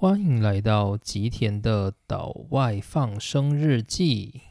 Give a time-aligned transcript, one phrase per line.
[0.00, 4.42] 欢迎来到吉田的岛外放生日记。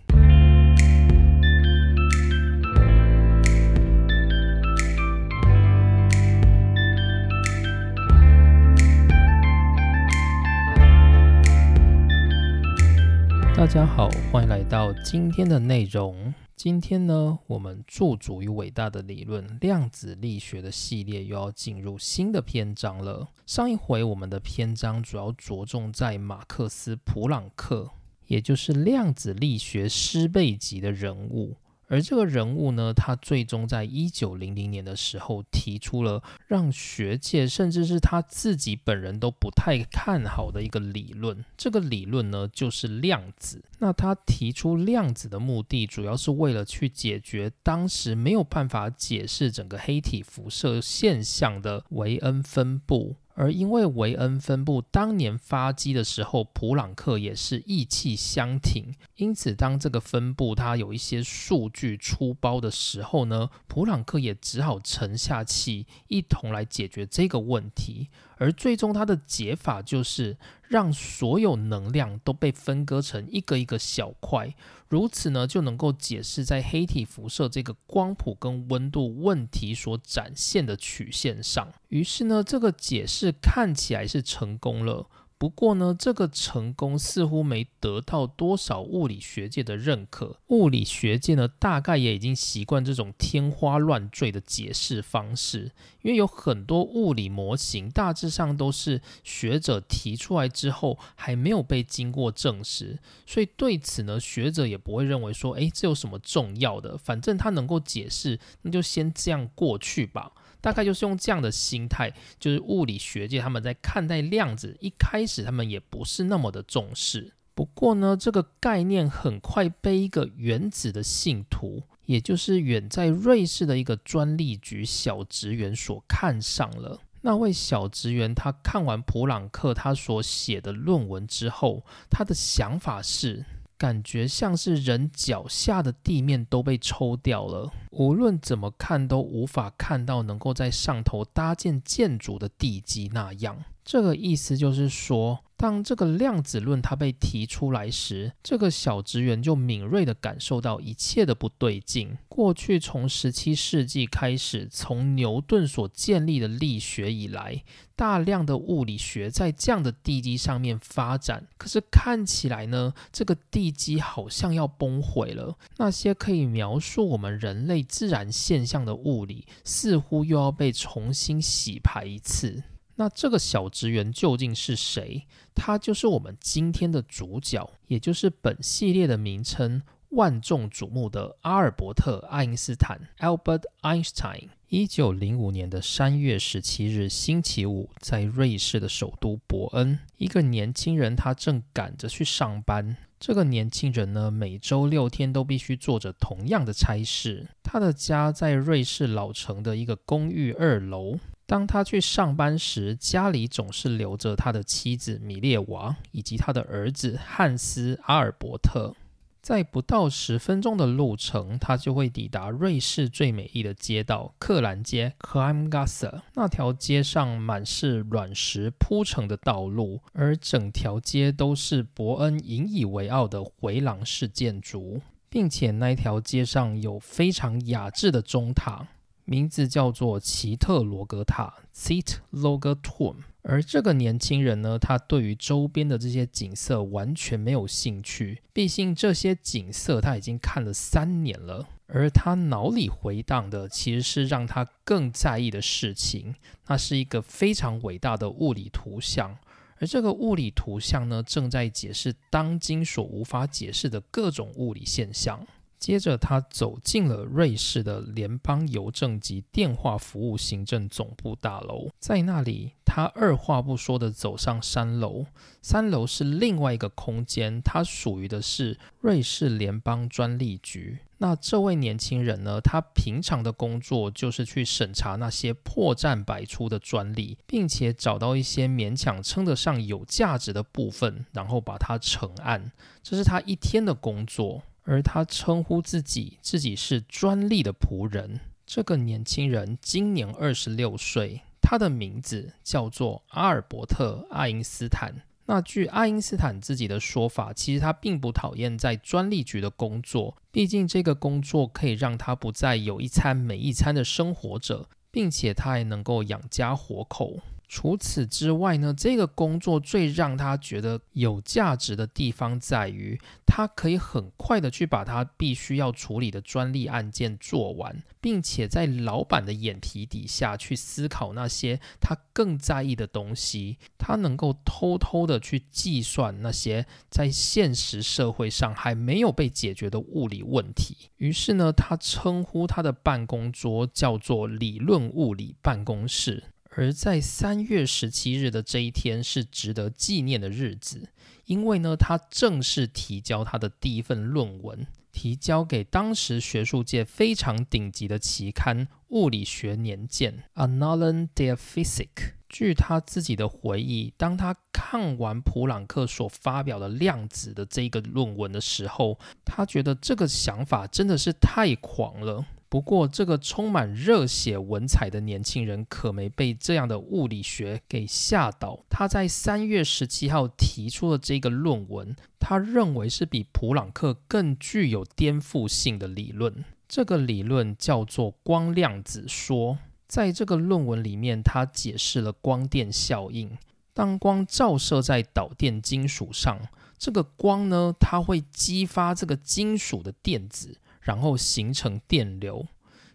[13.55, 16.33] 大家好，欢迎来到今天的内容。
[16.57, 23.27] 今天呢，我们驻足于伟大的理论量子力学的系列又要进入新的篇章了。
[23.45, 27.91] 上一回我们的篇章主要着重在马克思·普朗克，
[28.25, 31.57] 也就是量子力学师辈级的人物。
[31.87, 41.43] 而这个人物呢，他最终在一九零零年的时候提出了让学界甚至是他自己本人都不太看好的一个理论。
[41.55, 43.63] 这个理论呢，就是量子。
[43.79, 53.15] 那他提出量子的目的，主要是为了去解决当时没有办法解释整个黑体辐射现象的维恩分布。
[53.39, 68.09] 而因为维恩分布当年发迹的时候，普朗克也是意气相挺，因此当这个分布它有一些数据出包的时候呢，普朗克也只好沉下气，一同来解决这个问题。
[68.39, 70.37] 而最终他的解法就是
[70.67, 74.53] 让所有能量都被分割成一个一个小块，
[74.89, 81.71] 如此呢就能够解释在黑体辐射这个光谱跟温度问题所展现的曲线上。
[81.89, 85.07] 于是呢，这个解释看起来是成功了。
[85.39, 90.37] 不过呢，这个成功似乎没得到多少物理学界的认可。
[90.47, 95.71] 物理学界呢，大概也已经习惯这种天花乱坠的解释方式，
[96.01, 106.97] 因为有很多物理模型大致上都是学者提出来之后还没有被经过证实，所以对此呢，学者也不会认为说，诶，这有什么重要的？
[106.97, 110.31] 反正它能够解释，那就先这样过去吧。
[110.67, 117.31] 大概就是用这样的心态，就是物理学界他们在看待量子，一开始他们也不是那么的重视。
[117.55, 126.99] 不过呢，这个概念很快被一个原子的信徒，也就是远在瑞士的一个专利局小职员所看上了。
[127.21, 133.45] 那位小职员他看完普朗克他所写的论文之后，他的想法是。
[133.77, 143.63] 感觉像是人脚下的地面都被抽掉了，无论怎么看都无法看到能够在上头搭建建筑的地基那样。
[143.83, 145.39] 这个意思就是说。
[145.57, 152.15] 当这个量子论它被提出来时，这个小职员就敏锐地感受到一切的不对劲。
[152.29, 157.63] 过去从十七世纪开始，从牛顿所建立的力学以来，
[157.95, 161.47] 大量的物理学在这样的地基上面发展。
[161.57, 165.57] 可是看起来呢，这个地基好像要崩毁了。
[165.77, 172.63] 那些可以描述我们人类自然现象的物理，似乎又要被重新洗牌一次。
[172.97, 175.25] 那这个小职员究竟是谁？
[175.55, 184.49] 他就是我们今天的主角，也就是本系列的名称——万众瞩目的阿尔伯特·爱因斯坦 （Albert Einstein）。
[184.69, 192.97] 一九零五年的三月十七日，星期五，在瑞士的首都伯恩，一个年轻人他正赶着去上班。
[193.19, 197.47] 这个年轻人呢，每周六天都必须做着同样的差事。
[197.63, 201.17] 他的家在瑞士老城的一个公寓二楼。
[201.47, 208.93] 当他去上班时，家里总是留着他的妻子米列娃以及他的儿子汉斯·阿尔伯特。
[209.41, 228.85] 在不到十分钟的路程，他就会抵达瑞士最美丽的街道——克兰街 k l i m g a s s e 那条街上满是卵石铺成的道路，而整条街都是伯恩引以为傲的回廊式建筑，并且那条街上有非常雅致的钟塔。
[229.29, 233.17] 名字叫做奇特罗格塔 （Cit l o g a t o m。
[233.41, 238.41] 而这个年轻人呢，他对于周边的这些景色完全没有兴趣。
[238.53, 246.35] 毕竟这些景色他已经看了三年了，而他脑里回荡的其实是让他更在意的事情。
[246.67, 249.37] 那是一个非常伟大的物理图像，
[249.79, 255.45] 而这个物理图像呢，正在解释当今所无法解释的各种物理现象。
[255.79, 261.89] 接着，他走进了瑞士的联邦邮政及电话服务行政总部大楼。
[261.99, 265.25] 在那里，他二话不说地走上三楼。
[265.61, 270.99] 三楼是另外一个空间，它属于的是瑞士联邦专利局。
[271.19, 272.59] 那这位年轻人呢？
[272.61, 282.71] 他平常的工作就是去审查那些破绽百出的专利，并且找到一些勉强称得上有价值的部分，然后把它成案。
[283.01, 284.61] 这是他一天的工作。
[284.87, 288.39] 而他称呼自己自己是专利的仆人。
[288.65, 295.13] 这个年轻人今年二十六岁，他的名字叫做阿尔伯特·爱因斯坦。
[295.45, 307.39] 那据爱因斯坦自己的说法，其实他并不讨厌在专利局的工作，毕竟这个工作可以让他不再有一餐没一餐的生活着，并且他还能够养家活口。
[307.67, 323.77] 除此之外呢，这个工作最让他觉得有价值的地方在于，他可以很快的去把他必须要处理的专利案件做完，并且在老板的眼皮底下去思考那些他更在意的东西。
[323.97, 331.09] 他能够偷偷的去计算那些在现实社会上还没有被解决的物理问题。
[331.17, 336.45] 于是呢，他称呼他的办公桌叫做理论物理办公室。
[336.77, 341.09] 而在三月十七日的这一天是值得纪念的日子，
[341.45, 352.35] 因为呢，他正式提交他的第一份论文，提交给当时学术界非常顶级的期刊《物理学年鉴》（Annalen der Physik）。
[352.47, 362.45] 据他自己的回忆，当他看完普朗克所发表的量子的这个论文的时候，他觉得这个想法真的是太狂了。
[362.69, 368.83] 不过，这个充满热血文采的年轻人可没被这样的物理学给吓倒。
[368.89, 376.65] 他在三月十七号提出了这个论文，他认为是比普朗克更具有颠覆性的理论。
[376.89, 379.77] 这个理论叫做光量子说。
[380.07, 383.57] 在这个论文里面，他解释了光电效应。
[383.93, 386.59] 当光照射在导电金属上，
[386.97, 390.77] 这个光呢，它会激发这个金属的电子。
[391.07, 392.67] 然后形成电流。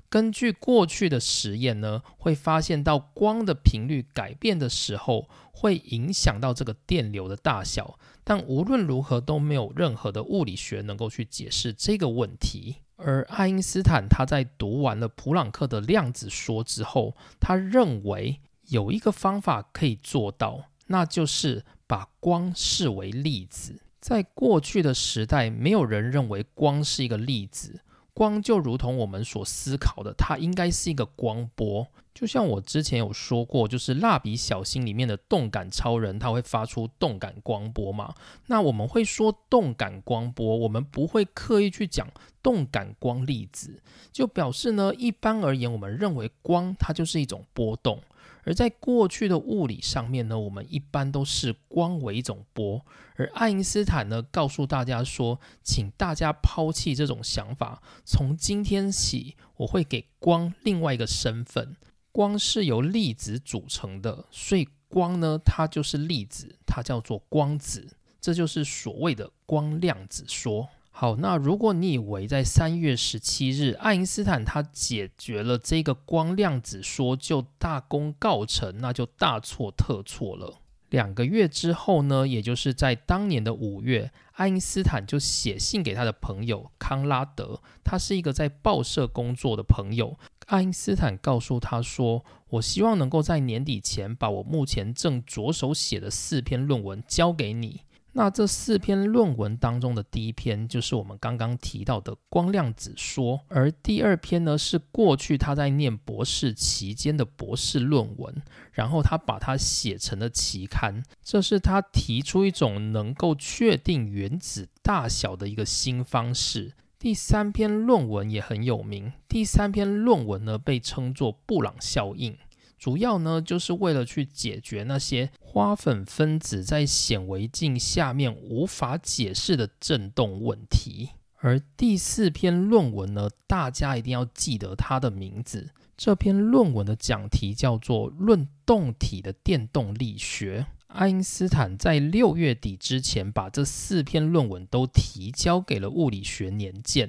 [0.09, 7.99] 根据过去的实验呢，会发现到光的频率改变的时候，会影响到这个电流的大小。
[8.25, 12.77] 但无论如何都没有任何的物理学能够去解释这个问题。
[12.97, 23.81] 而爱因斯坦他在读完了普朗克的量子说之后，他认为有一个方法可以做到，那就是把光视为粒子。
[24.03, 27.81] 在过去的时代，没有人认为光是一个粒子，
[28.13, 31.87] 光就如同我们所思考的，它应该是一个光波。
[32.13, 38.13] 就像我之前有说过，就是蜡笔小新里面的动感超人，他会发出动感光波嘛？
[38.49, 42.07] 那我们会说动感光波，我们不会刻意去讲
[42.43, 48.03] 动感光粒子，就表示呢，一般而言，我们认为光它就是一种波动。
[48.45, 52.85] 而在过去的物理上面呢，我们一般都是光为一种波，
[53.15, 61.77] 而爱因斯坦呢告诉大家说，请大家抛弃这种想法，从今天起，我会给光另外一个身份，
[62.11, 70.69] 光是由粒子组成的，所以光呢它就是粒子，它叫做光子，这就是所谓的光量子说。
[70.95, 80.61] 好，那如果你以为在三月十七日，爱因斯坦他解决了这个光量子说就大功告成，那就大错特错了。
[80.91, 90.17] 两个月之后呢，也就是在当年的五月，爱因斯坦就写信给他的朋友康拉德，他是一个在报社工作的朋友。
[90.49, 97.81] 爱因斯坦告诉他说：“我希望能够在年底前把我目前正着手写的四篇论文交给你。”
[98.15, 108.43] 那这四篇论文当中的第一篇就是我们刚刚提到的光量子说，而第二篇呢是过去他在念博士期间的博士论文，
[108.73, 111.03] 然后他把它写成了期刊。
[111.23, 116.75] 这是他提出一种能够确定原子大小的一个新方式。
[116.99, 122.37] 第三篇论文也很有名，第三篇论文呢被称作布朗效应。
[122.83, 131.11] 主要呢，就是为了去解决那些花粉分子在显微镜下面无法解释的振动问题。
[131.37, 135.71] 而第四篇论文呢，大家一定要记得它的名字。
[135.97, 140.67] 这篇论文的讲题叫做《论动体的电动力学》。
[140.89, 147.09] 爱因斯坦在六月底之前，把这四篇论文都提交给了《物理学年鉴》。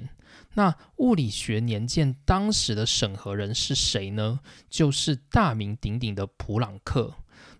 [0.54, 4.40] 那物理学年鉴当时的审核人是谁呢？
[4.70, 7.14] 就是大名鼎鼎的普朗克。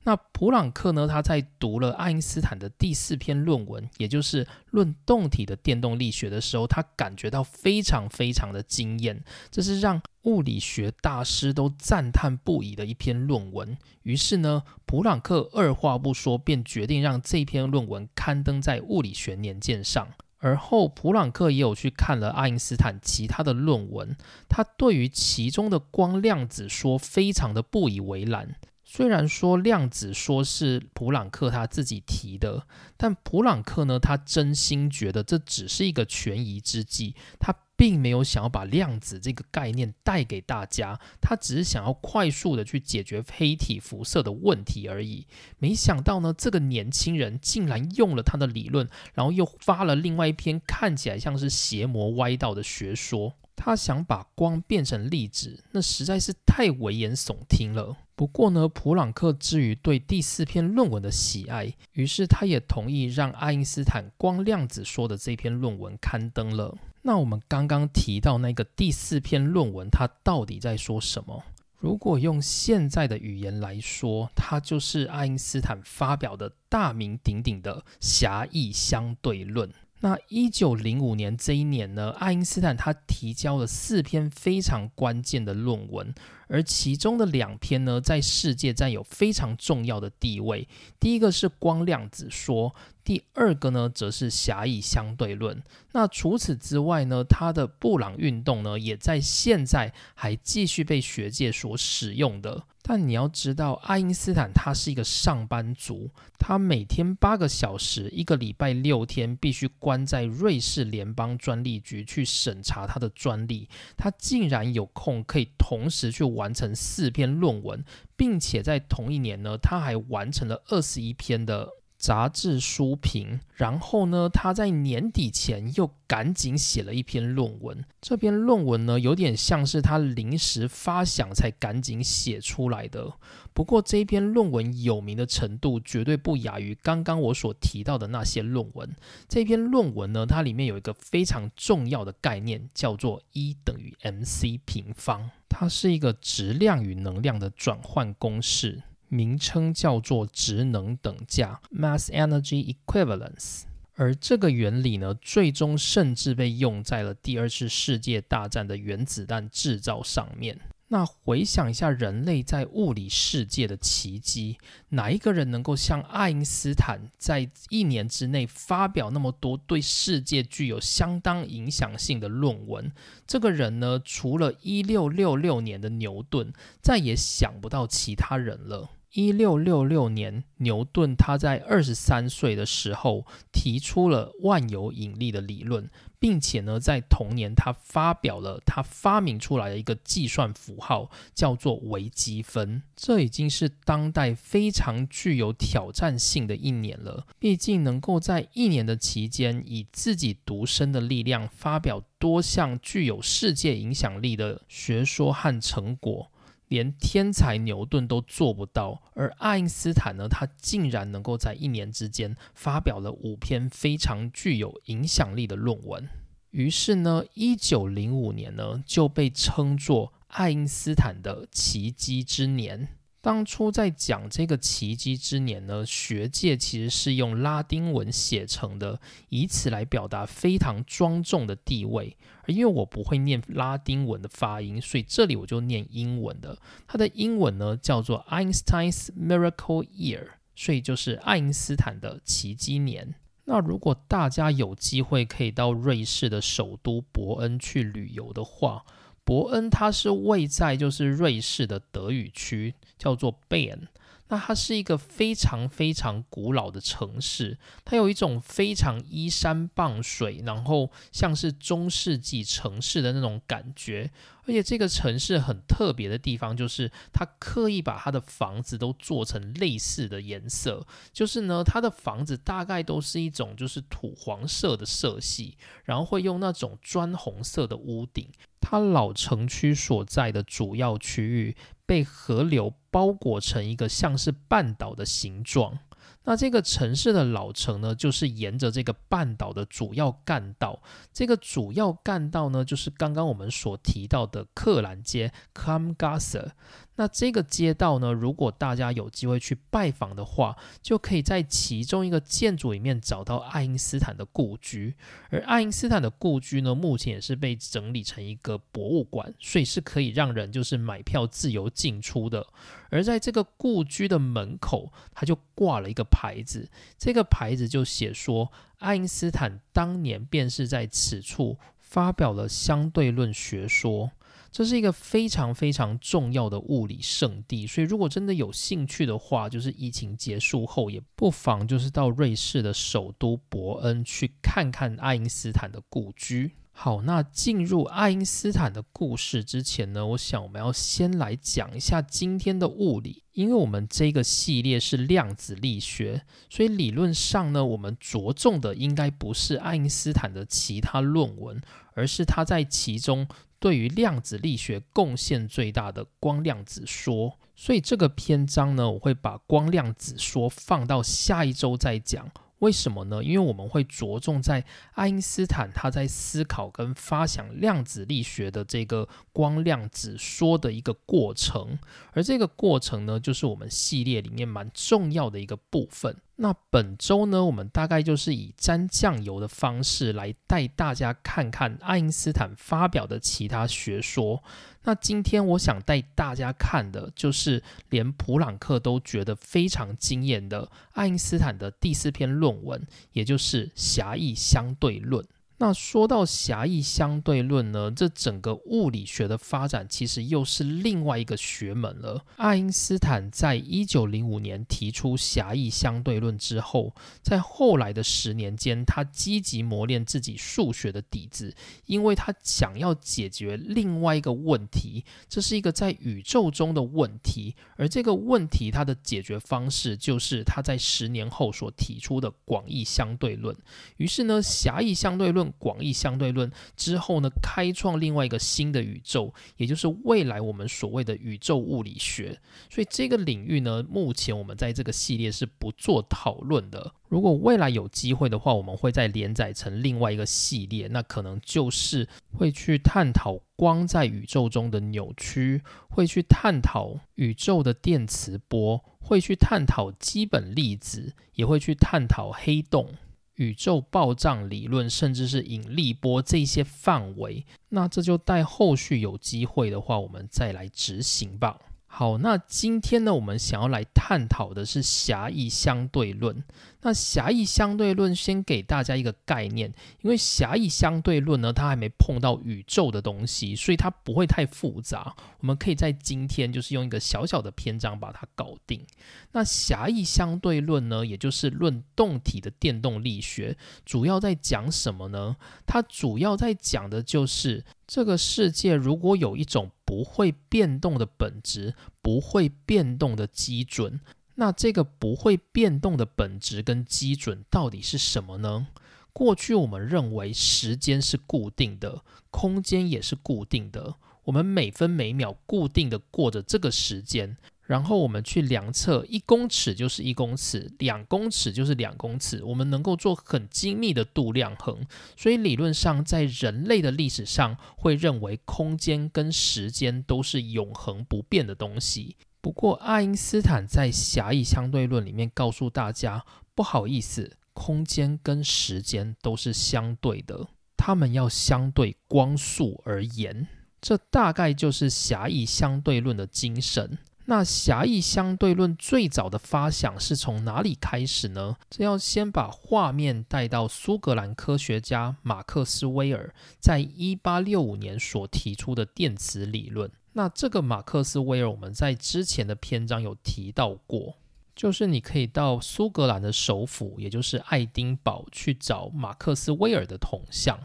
[0.06, 1.08] 那普朗克呢？
[1.08, 13.78] 他在读了爱因斯坦的第四篇论文，也就是《论动体的电动力学》的时候，他感觉到非常非常的惊艳，这是让物理学大师都赞叹不已的一篇论文。
[14.02, 20.08] 于是呢，普朗克二话不说，便决定让这篇论文刊登在《物理学年鉴》上。
[20.44, 24.14] 而后，普朗克也有去看了爱因斯坦其他的论文，
[24.46, 28.54] 他对于其中的光量子说非常的不以为然。
[28.84, 32.66] 虽然说量子说是普朗克他自己提的，
[32.98, 45.26] 但普朗克呢，他真心觉得这只是一个权宜之计，他并没有想要把量子这个概念带给大家，他只是想要快速的去解决黑体辐射的问题而已。
[45.58, 53.34] 没想到呢，这个年轻人竟然用了他的理论，然后又发了另外一篇看起来像是邪魔歪道的学说。
[53.56, 57.96] 他想把光变成粒子，那实在是太危言耸听了。
[58.16, 66.76] 不过呢，普朗克之于对第四篇论文的喜爱，于是他也同意让爱因斯坦光量子说的这篇论文刊登了。
[67.06, 71.42] 那我们刚刚提到那个第四篇论文，它到底在说什么？
[71.78, 79.70] 如果用现在的语言来说，它就是爱因斯坦发表的大名鼎鼎的狭义相对论。
[80.00, 86.14] 那一九零五年这一年呢，爱因斯坦他提交了四篇非常关键的论文，
[86.48, 90.68] 而其中的两篇呢，在世界占有非常重要的地位。
[90.98, 92.74] 第一个是光量子说。
[93.04, 95.62] 第二个呢，则是狭义相对论。
[95.92, 102.64] 那除此之外呢，它的布朗运动呢，也在现在还继续被学界所使用的。
[102.80, 113.68] 但你要知道，爱因斯坦他是一个上班族，他每天八个小时，一个礼拜六天，必须关在瑞士联邦专利局去审查他的专利。
[113.98, 117.84] 他竟然有空可以同时去完成四篇论文，
[118.16, 121.68] 并且在同一年呢，他还完成了二十一篇的。
[122.04, 127.82] 杂志书评，然后呢，他在年底前又赶紧写了一篇论文。
[128.02, 133.11] 这篇论文呢，有点像是他临时发想才赶紧写出来的。
[133.54, 138.94] 不过这篇论文有名的程度，绝对不亚于刚刚我所提到的那些论文。
[139.26, 148.82] 这篇论文呢，它里面有一个非常重要的概念，叫做 E 等于 mc 平方，它是一个质量与能量的转换公式。
[149.14, 153.62] 名称叫做职能等价 （mass energy equivalence），
[153.94, 160.59] 而这个原理呢，最终甚至被用在了第二次世界大战的原子弹制造上面。
[160.88, 164.59] 那回想一下人类在物理世界的奇迹，
[164.90, 172.92] 哪一个人能够像爱因斯坦在一年之内发表那么多对世界具有相当影响性的论文？
[173.26, 176.52] 这个人呢，除了一六六六年的牛顿，
[176.83, 178.90] 再也想不到其他人了。
[179.14, 192.83] 一六六六年，牛顿他在二十三岁的时候提出了万有引力的理论，并且呢，在同年他发表了他发明出来的一个计算符号，叫做微积分。
[192.97, 197.25] 这已经是当代非常具有挑战性的一年了。
[197.38, 206.33] 毕竟能够在一年的期间，以自己独身的力量发表多项具有世界影响力的学说和成果。
[206.74, 210.26] 连天才牛顿都做不到，而爱因斯坦呢？
[210.28, 216.08] 他竟然能够在一年之间发表了五篇非常具有影响力的论文。
[216.50, 222.88] 于是呢，一九零五年呢就被称作爱因斯坦的奇迹之年。
[223.20, 232.16] 当初在讲这个奇迹之年呢，学界其实是用拉丁文写成的，以此来表达非常庄重的地位。
[232.52, 236.58] 因为我不会念拉丁文的发音，所以这里我就念英文的。
[236.86, 243.14] 它的英文呢叫做 Einstein's Miracle Year，所以就是爱因斯坦的奇迹年。
[243.46, 248.84] 那如果大家有机会可以到瑞士的首都伯恩去旅游的话，
[249.22, 253.88] 伯恩它是位在就是瑞士的德语区，叫做 b e n。
[254.34, 264.10] 那它是一个非常非常古老的城市，它有一种非常依山傍水，然后像是中世纪城市的那种感觉。
[264.46, 278.28] 而且这个城市很特别的地方，就是它刻意把它的房子都做成类似的颜色，就是呢，它的房子大概都是一种就是土黄色的色系，然后会用那种砖红色的屋顶。
[278.60, 285.76] 它老城区所在的主要区域被河流包裹成一个像是半岛的形状。
[286.22, 290.80] 那这个城市的老城呢，就是沿着这个半岛的主要干道。
[291.12, 296.52] 这个主要干道呢，就是刚刚我们所提到的克兰街 （Kamgasa）
[296.96, 304.94] 那这个街道呢，如果大家有机会去拜访的话，就可以在其中一个建筑里面找到爱因斯坦的故居。
[305.30, 312.46] 而爱因斯坦的故居呢，目前也是被整理成一个博物馆，所以是可以让人就是买票自由进出的。
[312.90, 324.12] 而在这个故居的门口，他就挂了一个牌子，这个牌子就写说，爱因斯坦当年便是在此处发表了相对论学说。
[324.54, 336.52] 这是一个非常非常重要的物理圣地，所以如果真的有兴趣的话，就是疫情结束后，也不妨就是到瑞士的首都伯恩去看看爱因斯坦的故居。
[336.76, 351.62] 好，那进入爱因斯坦的故事之前呢，我想我们要先来讲一下今天的物理，因为我们这个系列是量子力学，所以理论上呢，我们着重的应该不是爱因斯坦的其他论文，
[351.94, 353.26] 而是他在其中
[353.60, 357.38] 对于量子力学贡献最大的光量子说。
[357.56, 362.28] 所以这个篇章呢，我会把光量子说放到下一周再讲。
[362.64, 363.23] 为什么呢？
[363.23, 371.78] 因为我们会着重在爱因斯坦他在思考跟发想量子力学的这个光量子说的一个过程，
[372.14, 376.16] 而这个过程呢，就是我们系列里面蛮重要的一个部分。
[376.37, 384.42] 那本周呢，我们大概就是以沾酱油的方式来带大家看看爱因斯坦发表的其他学说。
[384.83, 395.25] 那今天我想带大家看的就是连普朗克都觉得非常惊艳的爱因斯坦的第四篇论文，也就是狭义相对论。
[395.58, 402.25] 那说到狭义相对论呢，这整个物理学的发展其实又是另外一个学门了。
[402.37, 406.92] 爱因斯坦在一九零五年提出狭义相对论之后，
[407.23, 411.54] 在后来的十年间，他积极磨练自己数学的底子，
[411.87, 423.56] 因为他想要解决另外一个问题，这是一个在宇宙中的问题，而这个问题它的解决方式就是他在十年后所提出的广义相对论。
[423.99, 425.43] 于是呢，狭义相对论。
[425.58, 432.38] 广义相对论之后呢，开创另外一个新的宇宙，也就是未来我们所谓的宇宙物理学。
[432.70, 436.92] 所以这个领域呢，目前我们在这个系列是不做讨论的。
[437.08, 452.94] 如果未来有机会的话，我们会再连载成另外一个系列，那可能就是会去探讨光在宇宙中的扭曲，会去探讨宇宙的电磁波，会去探讨基本粒子，也会去探讨黑洞。
[453.36, 461.58] 宇宙暴胀理论，甚至是引力波这些范围，那这就待后续有机会的话，我们再来执行吧。
[461.96, 466.42] 好，那今天呢，我们想要来探讨的是狭义相对论。
[466.80, 469.72] 那狭义相对论先给大家一个概念，
[470.02, 475.14] 因为狭义相对论呢，它还没碰到宇宙的东西，所以它不会太复杂。
[475.38, 478.85] 我们可以在今天就是用一个小小的篇章把它搞定。
[479.30, 485.37] 那狭义相对论呢，也就是论动体的电动力学，主要在讲什么呢？
[485.64, 494.00] 它主要在讲的就是这个世界如果有一种不会变动的本质，不会变动的基准。
[494.35, 498.66] 那这个不会变动的本质跟基准到底是什么呢？
[499.12, 502.02] 过去我们认为时间是固定的，
[502.33, 522.16] 空间也是固定的，我们每分每秒固定的过着这个时间，然后我们去量测一公尺就是一公尺，两公尺就是两公尺，我们能够做很精密的度量衡，所以理论上在人类的历史上会认为空间跟时间都是永恒不变的东西。
[522.40, 533.48] 不过，爱因斯坦在狭义相对论里面告诉大家，不好意思，空间跟时间都是相对的，它们要相对光速而言。
[533.81, 536.98] 这大概就是狭义相对论的精神。
[537.26, 541.56] 那狭义相对论最早的发想是从哪里开始呢？
[541.70, 549.90] 这要先把画面带到苏格兰科学家马克斯威尔在一八六五年所提出的电磁理论。
[550.12, 554.18] 那这个马克思威尔，我们在之前的篇章有提到过，
[554.54, 560.58] 就是你可以到苏格兰的首府，也就是爱丁堡去找马克思威尔的铜像。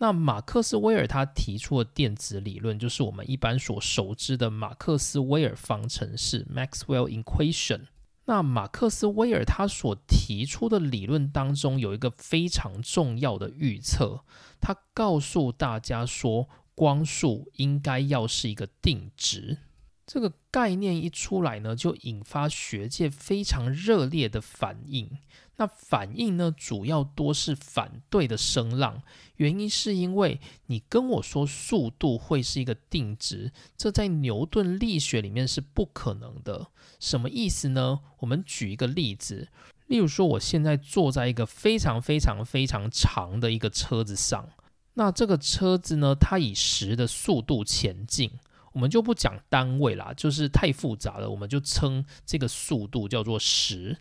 [0.00, 7.82] 那马克思威尔他提出的电子理论，就是我们一般所熟知的马克思威尔方程式 （Maxwell equation）。
[8.24, 14.24] 那马克思威尔他所提出的理论当中，有一个非常重要的预测，
[14.60, 16.48] 他告诉大家说。
[16.72, 19.58] 光速应该要是一个定值，
[20.06, 25.18] 这个概念一出来呢，就引发学界非常热烈的反应。
[25.60, 29.02] 那反应呢，主要多是反对的声浪。
[29.36, 36.68] 原因是因为你跟我说速度会是一个定值，这在牛顿力学里面是不可能的。
[36.98, 38.00] 什么意思呢？
[38.20, 39.48] 我们举一个例子，
[39.88, 44.48] 例如说，我现在坐在一个非常非常非常长的一个车子上。
[44.94, 46.14] 那这个车子呢？
[46.14, 48.30] 它以十的速度前进，
[48.72, 53.98] 我们就不讲单位啦，就是太复杂了，我们就称这个速度叫做十。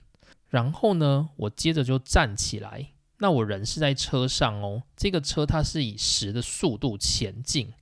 [0.49, 7.73] 然后呢，我接着就站起来，那我人是在车上哦，这个车它是以十的速度前进。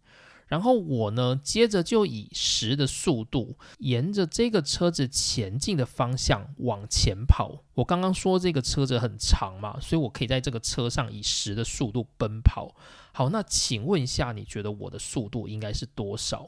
[0.47, 7.65] 然后我呢，接着就以十的速度，沿着这个车子前进的方向往前跑。
[7.73, 12.73] 我刚刚说这个车子很长嘛，所以我可以在这个车上以十的速度奔跑。
[13.11, 16.47] 好，那请问一下，你觉得我的速度应该是多少？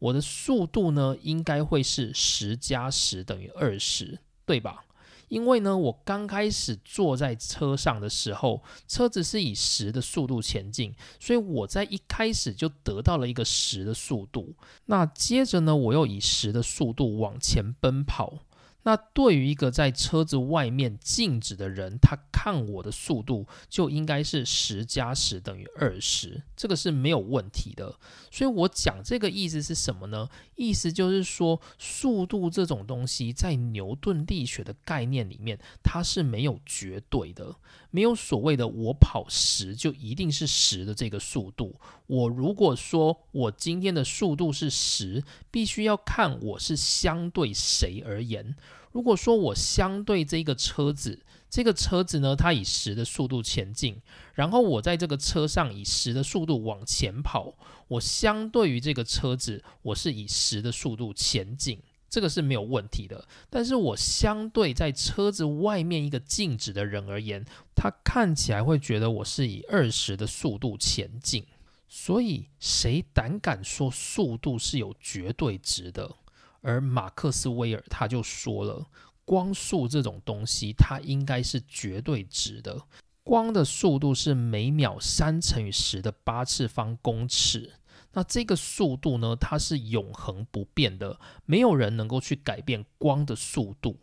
[0.00, 4.84] 我的速度呢，应该会是十加十等于二十，对吧？
[5.32, 14.54] 因为呢，我刚开始坐在车上的时候，车子是以十的速度前进，所以我在一开始就得到了一个十的速度。
[14.84, 18.40] 那接着呢，我又以十的速度往前奔跑。
[18.84, 27.94] 那对于一个在车子外面静止的人，他看我的速度就应该是十加十等于二十，这个是没有问题的。
[28.30, 30.28] 所以我讲这个意思是什么呢？
[30.56, 37.54] 意思就是说，速度这种东西在牛顿力学的概念里面，它是没有绝对的，
[37.92, 41.78] 没有所谓的我跑十就一定是十的这个速度。
[42.08, 48.56] 我如果说我今天的速度是十，必须要看我是相对谁而言。
[48.90, 54.00] 如果说我相对这个车子，这个车子呢，它以十的速度前进，
[54.34, 57.54] 然后我在这个车上以十的速度往前跑，
[57.88, 61.78] 我相对于这个车子，我是以十的速度前进，
[62.12, 63.26] 这个是没有问题的。
[63.48, 67.42] 但是我相对在车子外面一个静止的人而言，
[67.74, 71.46] 他看起来会觉得我是以二十的速度前进。
[71.88, 76.16] 所以谁胆敢说速度是有绝对值的？
[76.60, 78.86] 而马克思威尔他就说了，
[79.24, 82.82] 光速这种东西，它应该是绝对值的。
[83.24, 87.72] 光的速度是每秒三乘以十的八次方公尺。
[88.14, 93.98] 那这个速度呢，它是永恒不变的，没有人能够去改变光的速度。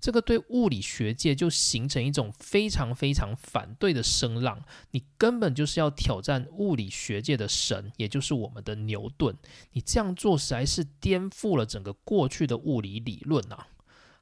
[0.00, 9.34] 这个对物理学界就形成一种非常非常反对的声浪，你根本就是要挑战物理学界的神，也就是我们的牛顿。
[9.72, 13.68] 你这样做实在是颠覆了整个过去的物理理论啊！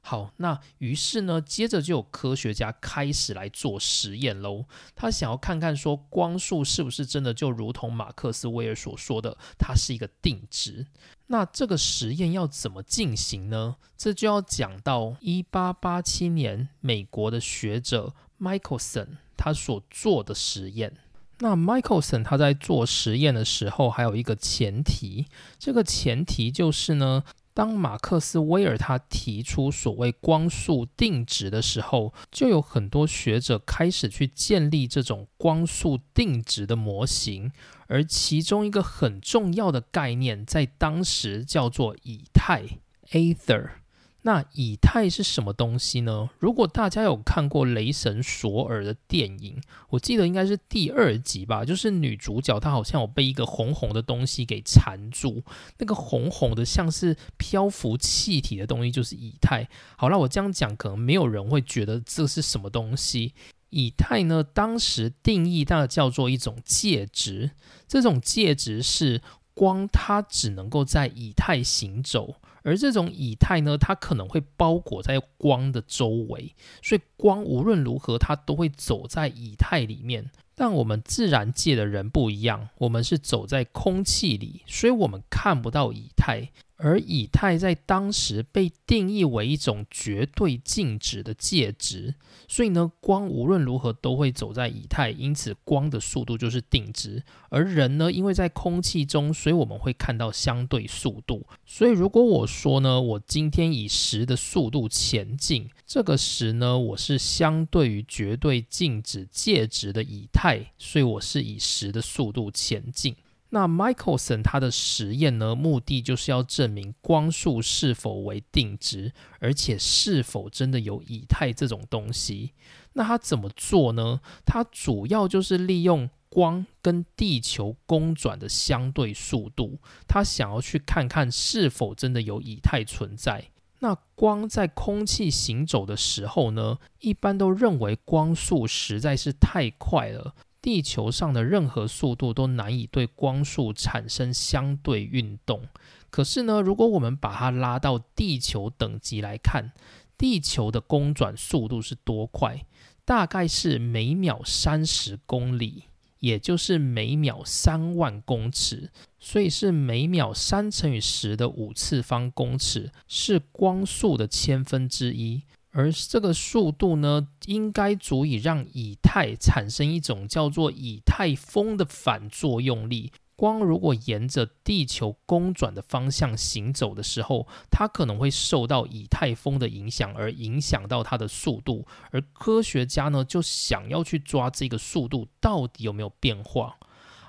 [0.05, 4.65] 好，那于是呢，接着就有科学家开始来做实验喽。
[4.97, 10.85] 他想要看看说，光速是不是真的就如同马克思威尔所说的，它是一个定值。
[11.27, 13.77] 那这个实验要怎么进行呢？
[13.97, 20.97] 这就要讲到一八八七年美国的学者 Michelson 他所做的实验。
[21.39, 27.23] 那 Michelson 他在做实验的时候，还有一个前提，这个前提就是呢。
[27.53, 37.51] 当马克思威尔他提出所谓光速定值的时候，就有很多学者开始去建立这种光速定值的模型，
[37.87, 42.63] 而其中一个很重要的概念，在当时叫做以太
[43.11, 43.82] （Aether）。
[44.25, 46.29] 那以太是什么东西呢？
[46.39, 55.43] 如果大家有看过雷神索尔的电影，我记得应该是第二集吧，就是女主角她好像有被一个红红的东西给缠住，
[55.77, 59.67] 那个红红的像是漂浮气体的东西就是以太。
[59.97, 63.33] 好了，我这样讲可能没有人会觉得这是什么东西。
[63.71, 67.51] 以太呢，当时定义它叫做一种介质，
[67.87, 69.21] 这种介质是
[69.53, 72.35] 光它只能够在以太行走。
[72.63, 80.31] 而这种以太呢，它可能会包裹在光的周围，所以光无论如何它都会走在以太里面。
[80.55, 86.51] 但我们自然界的人不一样，我们是走在空气里，所以我们看不到以太。
[86.85, 92.15] 而以太在当时被定义为一种绝对静止的介质，
[92.45, 97.23] 所以呢，光无论如何都会走在以太，因此光的速度就是定值。
[97.47, 101.47] 而人呢，因为在空气中，所以我们会看到相对速度。
[101.65, 113.15] 所以如果我说呢，我今天以十的速度前进，这个十呢，我是相对于绝对静止介质的以太，所以我是以十的速度前进。
[113.55, 122.53] 那 Michelson 他的实验呢，目的就是要证明光速是否为定值，而且是否真的有以太这种东西。
[122.93, 124.21] 那他怎么做呢？
[124.43, 133.51] 他主要就是利用光跟地球公转的相对速度，他想要去看看是否真的有以太存在。
[133.81, 140.33] 那光在空气行走的时候呢，一般都认为光速实在是太快了。
[140.63, 145.67] 地球上的任何速度都难以对光速产生相对运动。
[146.09, 149.73] 可是呢，如果我们把它拉到地球等级来看，
[150.17, 152.65] 地球的公转速度是多快？
[153.03, 155.83] 大概是每秒三十公里，
[156.19, 165.43] 也就是每秒三万公尺，所以是每秒三乘以十的五次方公尺，是光速的千分之一。
[165.73, 181.85] 而这个速度呢，应该足以让以太产生一种叫做以太风的反作用力，光如果沿着地球公转的方向行走的时候，它可能会受到以太风的影响，而影响到它的速度。
[182.11, 186.77] 而科学家呢，就想要去抓这个速度到底有没有变化。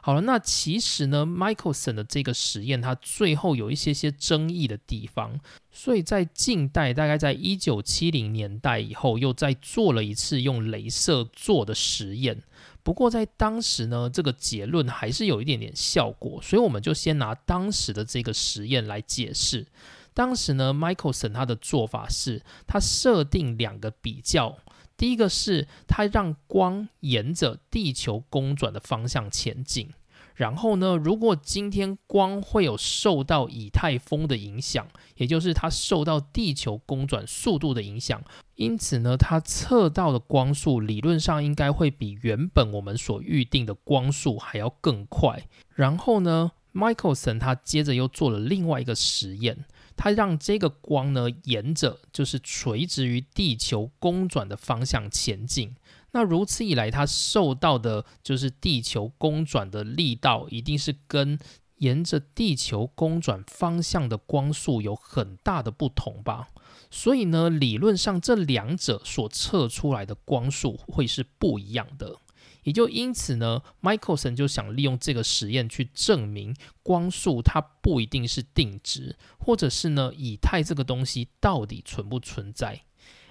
[0.06, 5.40] 好了，那其实呢，Michelson 的这个实验，它最后有一些些争议的地方，
[5.72, 12.42] 所以在近代，大概在一九七零年代以后，又再做了一次用镭射做的实验。
[12.82, 19.66] 不过在当时呢，这个结论还是有一点点效果，所以我们就先拿当时的这个实验来解释。
[20.12, 24.58] 当时呢，Michelson 他的做法是，他设定两个比较。
[24.96, 29.90] 第一个是它让光沿着地球公转的方向前进，
[30.34, 38.22] 然后呢，如果今天光会有受到以太风的影响，也就是它受到地球公转速度的影响，
[38.54, 45.46] 因此呢，它测到的光速理论上应该会比原本我们所预定的光速还要更快。
[45.74, 49.64] 然后呢，Michelson 他接着又做了另外一个实验。
[49.96, 55.74] 它让这个光呢，沿着就是垂直于地球公转的方向前进。
[56.12, 61.38] 那如此一来，它受到的就是地球公转的力道，一定是跟
[61.78, 66.48] 沿着地球公转方向的光速有很大的不同吧？
[66.90, 72.18] 所以呢，理论上这两者所测出来的光速会是不一样的。
[72.64, 82.82] 也就因此呢，Michelson 就想利用这个实验去证明光速它不一定是定值，或者是呢以太这个东西到底存不存在？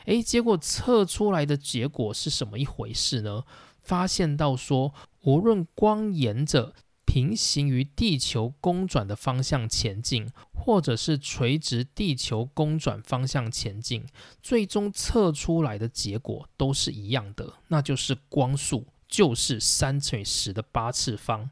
[0.05, 3.43] 诶，结果测出来的结果是什么一回事呢？
[3.79, 6.73] 发现到说，无论光沿着
[7.05, 14.05] 平行于地球公转的方向前进，或者是垂直地球公转方向前进，
[14.41, 18.85] 最终测出来的结果都是一样的，那就是光速。
[19.13, 21.47] 就是三乘以十的八次方，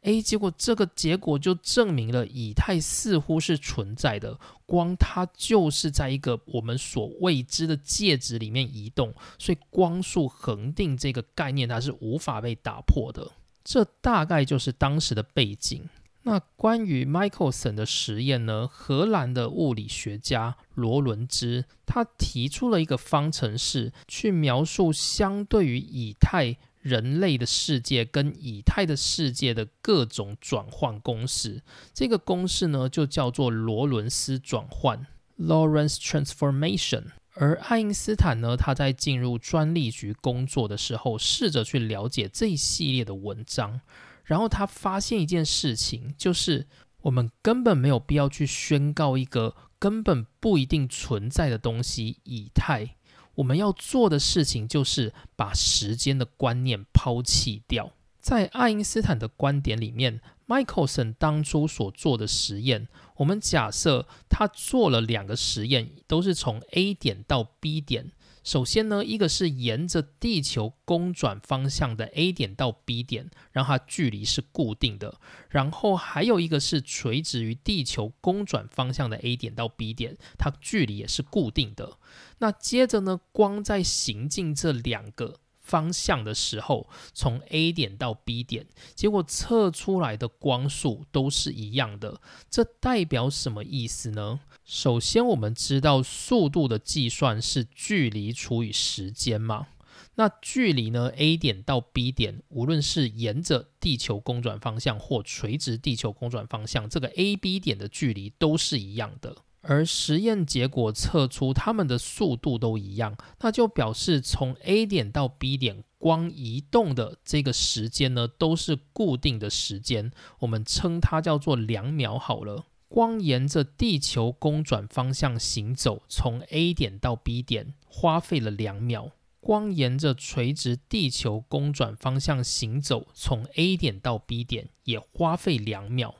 [0.00, 13.32] 诶，结果这个结果就证明了以太似乎是存在的，光它就是在一个我们所未知的介质里面移动，所以光速恒定这个概念它是无法被打破的。
[13.62, 15.86] 这大概就是当时的背景。
[16.22, 18.66] 那关于 Michelson 的实验呢？
[18.66, 26.56] 荷兰的物理学家罗伦兹他提出了一个方程式，去描述相对于以太。
[26.84, 31.62] 人类的世界跟以太的世界的各种转换公式，
[31.94, 35.06] 这个公式呢就叫做罗伦斯转换
[35.38, 37.04] （Lorentz transformation）。
[37.36, 43.80] 而爱因斯坦呢，他在进入专利局工作的时候，试着去了解这一系列的文章，
[44.24, 46.66] 然后他发现一件事情，就是
[47.00, 52.96] 我们根本没有必要去宣告一个根本不一定存在的东西——以太。
[53.36, 57.92] 我们要做的事情就是把时间的观念抛弃掉。
[58.18, 68.12] 在爱因斯坦的观点里面，Michelson 当初所做的实验，我们假设他做了两个实验，都是从 A 点到 B 点。
[68.44, 81.98] 首先呢，一个是沿着地球公转方向的 A 点到 B 点，让它距离是固定的；然后还有一个是垂直于地球公转方向的 A 点到 B 点，它距离也是固定的。
[82.38, 85.40] 那接着呢，光在行进这两个。
[85.64, 92.20] 方向的时候，从 A 点到 B 点，结果测出来的光速都是一样的。
[92.50, 94.40] 这代表什么意思呢？
[94.64, 99.66] 首先，我们知道速度的计算是距离除以时间嘛。
[100.14, 109.36] 那距离呢？A 点到 B 点，无论是沿着地球公转方向或垂直地球公转方向，这个 A、B 点的距离都是一样的。
[109.60, 122.64] 而实验结果测出它们的速度都一样，那就表示从 A 点到 B 点光移动的这个时间呢，都是固定的时间，我们称它叫做两秒好了。
[122.94, 136.14] 光沿着地球公转方向行走，从 A 点到 B 点花费了两秒；光沿着垂直地球公转方向行走，从 A 点到 B 点也花费两秒。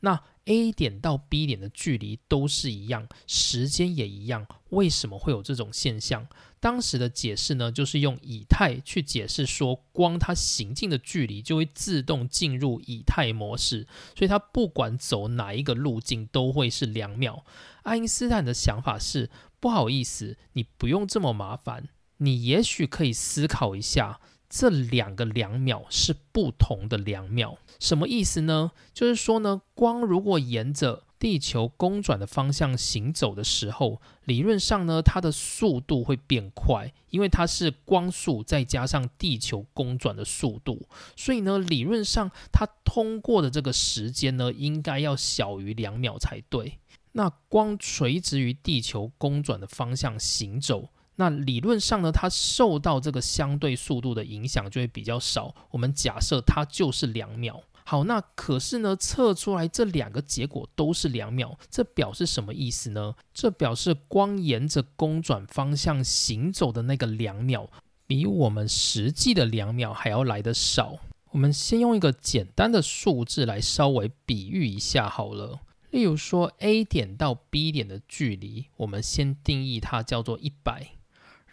[0.00, 6.26] 那 A 点到 B 点的距离都是一样，时间也一样，为什么会有这种现象？
[6.58, 17.44] 当时的解释呢，就是用以太去解释，说光它行进的距离就会自动进入以太模式，所以它不管走哪一个路径都会是两秒。
[17.82, 19.30] 爱因斯坦的想法是，
[19.60, 24.20] 不好意思，你不用这么麻烦，你也许可以思考一下。
[24.48, 28.72] 这两个两秒是不同的两秒，什么意思呢？
[28.92, 40.86] 就是说呢，光如果沿着地球公转的方向行走的时候，理论上呢，它的速度会变快，因为它是光速再加上地球公转的速度，
[41.16, 46.78] 所以呢，理论上它通过的这个时间呢，应该要小于两秒才对。
[47.12, 55.54] 那光垂直于地球公转的方向行走，那理论上呢，它受到这个相对速度的影响就会比较少。
[55.70, 57.62] 我们假设它就是两秒。
[57.88, 63.14] 好，那可是呢，测出来这两个结果都是两秒，这表示什么意思呢？
[63.32, 67.70] 这表示光沿着公转方向行走的那个两秒，
[68.06, 70.98] 比我们实际的两秒还要来得少。
[71.30, 75.60] 我们先用一个简单的数字来稍微比喻一下好了。
[75.90, 80.95] 例如说，A 点到 B 点的距离，我们先定义它叫做一百。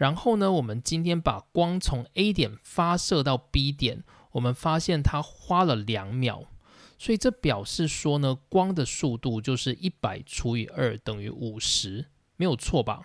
[0.04, 4.04] 然后呢，我们今天把光从 A 点发射到 B 点。
[4.34, 6.44] 我们发现它花了两秒，
[6.98, 13.04] 所以这表示说呢，光的速度就是一百除以二等于五十，没有错吧？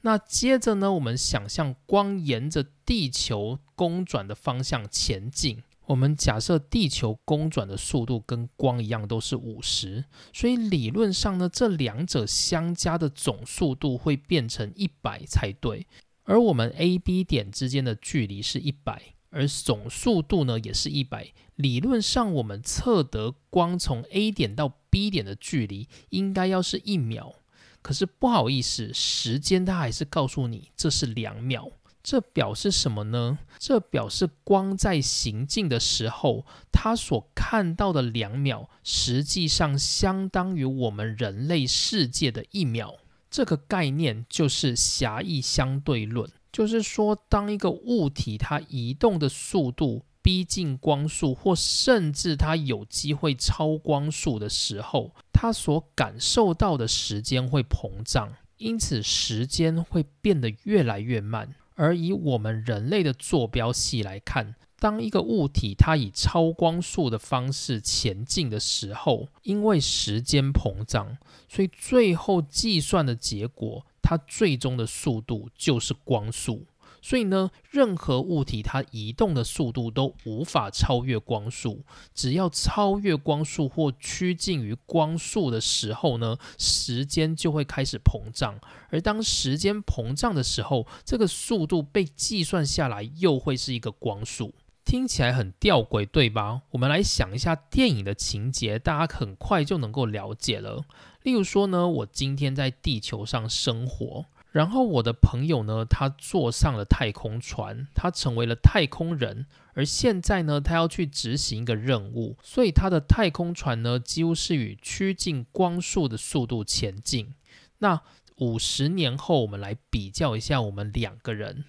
[0.00, 15.86] 那接着呢，我们想象光沿着地球公转的方向前进，我们假设地球公转的速度跟光一样都是五十，所以理论上呢，这两者相加的总速度会变成一百才对，
[16.30, 19.14] 而我们 A、B 点之间的距离是一百。
[19.32, 27.34] 而总速度呢也是一百，理论上我们测得光从 A 点到 B 点的距离应该要是一秒，
[27.80, 31.70] 可是不好意思，时间它还是告诉你这是两秒。
[32.02, 33.38] 这表示什么呢？
[33.58, 42.96] 这表示光在行进的时候，它所看到的两秒，实际上相当于我们人类世界的一秒。
[43.30, 46.30] 这个概念就是狭义相对论。
[46.52, 61.54] 就是说，当一个物体它移动的速度逼近光速，或甚至它有机会超光速的时候，它所感受到的时间会膨胀，因此时间会变得越来越慢。
[61.76, 71.16] 而以我们人类的坐标系来看，当一个物体它以超光速的方式前进的时候，因为时间膨胀，
[71.50, 73.84] 所以最后计算的结果。
[74.02, 76.66] 它最终的速度就是光速，
[77.00, 81.84] 所以呢，任何物体它移动的速度都无法超越光速。
[82.12, 88.58] 只要超越光速或趋近于光速的时候呢，时间就会开始膨胀。
[88.88, 94.52] 而当时间膨胀的时候，这个速度被计算下来又会是一个光速。
[94.84, 96.62] 听起来很吊诡，对吧？
[96.70, 100.82] 我们来想一下电影的情节，大家很快就能够了解了。
[101.22, 117.34] 例如说呢，我今天在地球上生活，然后我的朋友呢，他坐上了太空船，他成为了太空人，而现在呢，他要去执行一个任务，所以他的太空船呢，几乎是以趋近光速的速度前进。
[117.78, 118.00] 那
[118.36, 121.64] 五十年后，我们来比较一下我们两个人。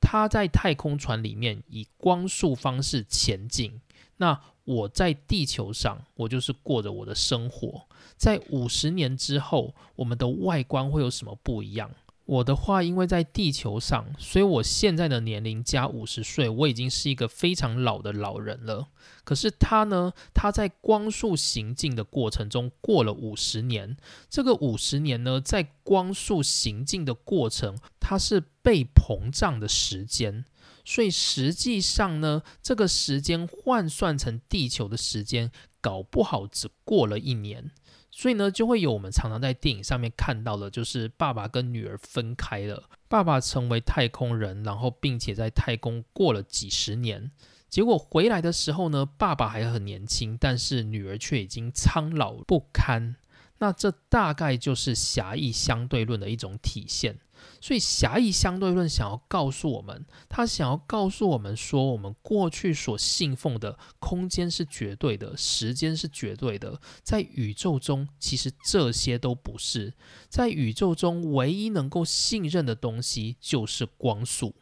[0.00, 3.80] 他在太空船里面以光速方式前进，
[4.18, 7.86] 那我在地球上，我就是过着我的生活。
[8.16, 11.90] 在五十年之后，我们的外观会有什么不一样？
[12.24, 18.88] 我的话，因为在地球上，所以我现在的年龄加五十岁，我已经是一个非常老的老人了。
[19.22, 20.12] 可是他呢？
[20.34, 23.96] 他在光速行进的过程中过了五十年，
[24.28, 30.44] 这个五十年呢，在光速行进的过程，它是被膨胀的时间，
[30.84, 37.70] 所以实际上呢，这个时间换算成地球的时间，搞不好只过了一年。
[38.18, 47.30] 所以呢，就会有我们常常在电影上面看到的，就是爸爸跟女儿分开了，爸爸成为太空人，然后并且在太空过了几十年，
[47.68, 53.16] 结果回来的时候呢，爸爸还很年轻，但是女儿却已经苍老不堪。
[53.58, 57.18] 那这大概就是狭义相对论的一种体现。
[57.66, 69.94] 所以狭义相对论想要告诉我们，他想要告诉我们说，我们过去所信奉的空间是绝对的，时间是绝对的，在宇宙中其实这些都不是。
[70.28, 74.54] 在宇宙中唯一能够信任的东西就是光速，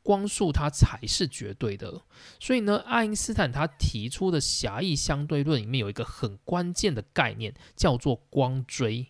[0.00, 2.02] 光速它才是绝对的。
[2.38, 9.08] 所以呢，爱因斯坦他提出的狭义相对论里面有一个很关键的概念，叫做光锥。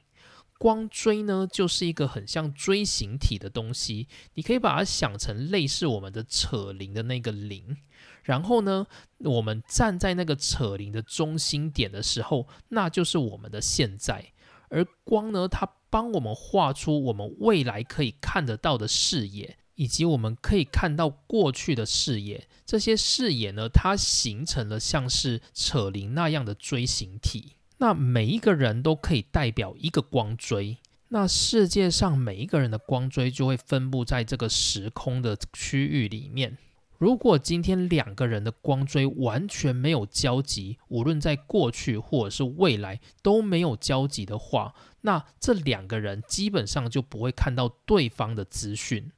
[0.62, 7.78] 光锥呢，就是一个很像锥形体的东西，你可以把它想成类似我们的扯铃的那个铃。
[8.22, 8.86] 然后呢，
[9.18, 14.32] 我们站在那个扯铃的中心点的时候，那就是我们的现在。
[14.68, 22.46] 而光呢，它帮我们画出我们未来可以看得到的视野，以及我们可以看到过去的视野。
[22.64, 27.56] 这些视野呢，它形成了像是扯铃那样的锥形体。
[27.82, 30.78] 那每一个人都可以代表一个光锥。
[31.08, 36.56] 那世界上每一个人的光锥就会分布在这个时空的区域里面。
[36.98, 49.10] 如果今天两个人的光锥完全没有交集，无论在过去或者是未来都没有交集的话，那这两个人基本上就不会看到对方的资讯。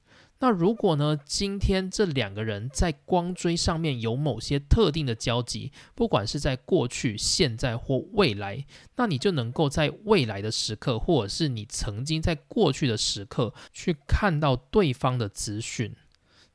[0.45, 1.18] 那如果呢？
[1.24, 8.66] 今天这两个人在光锥上面有某些特定的交集，不管是在过去、现在或未来，
[8.97, 15.97] 那你就能够在未来的时刻，或者是你曾经在过去的时刻，去看到对方的资讯。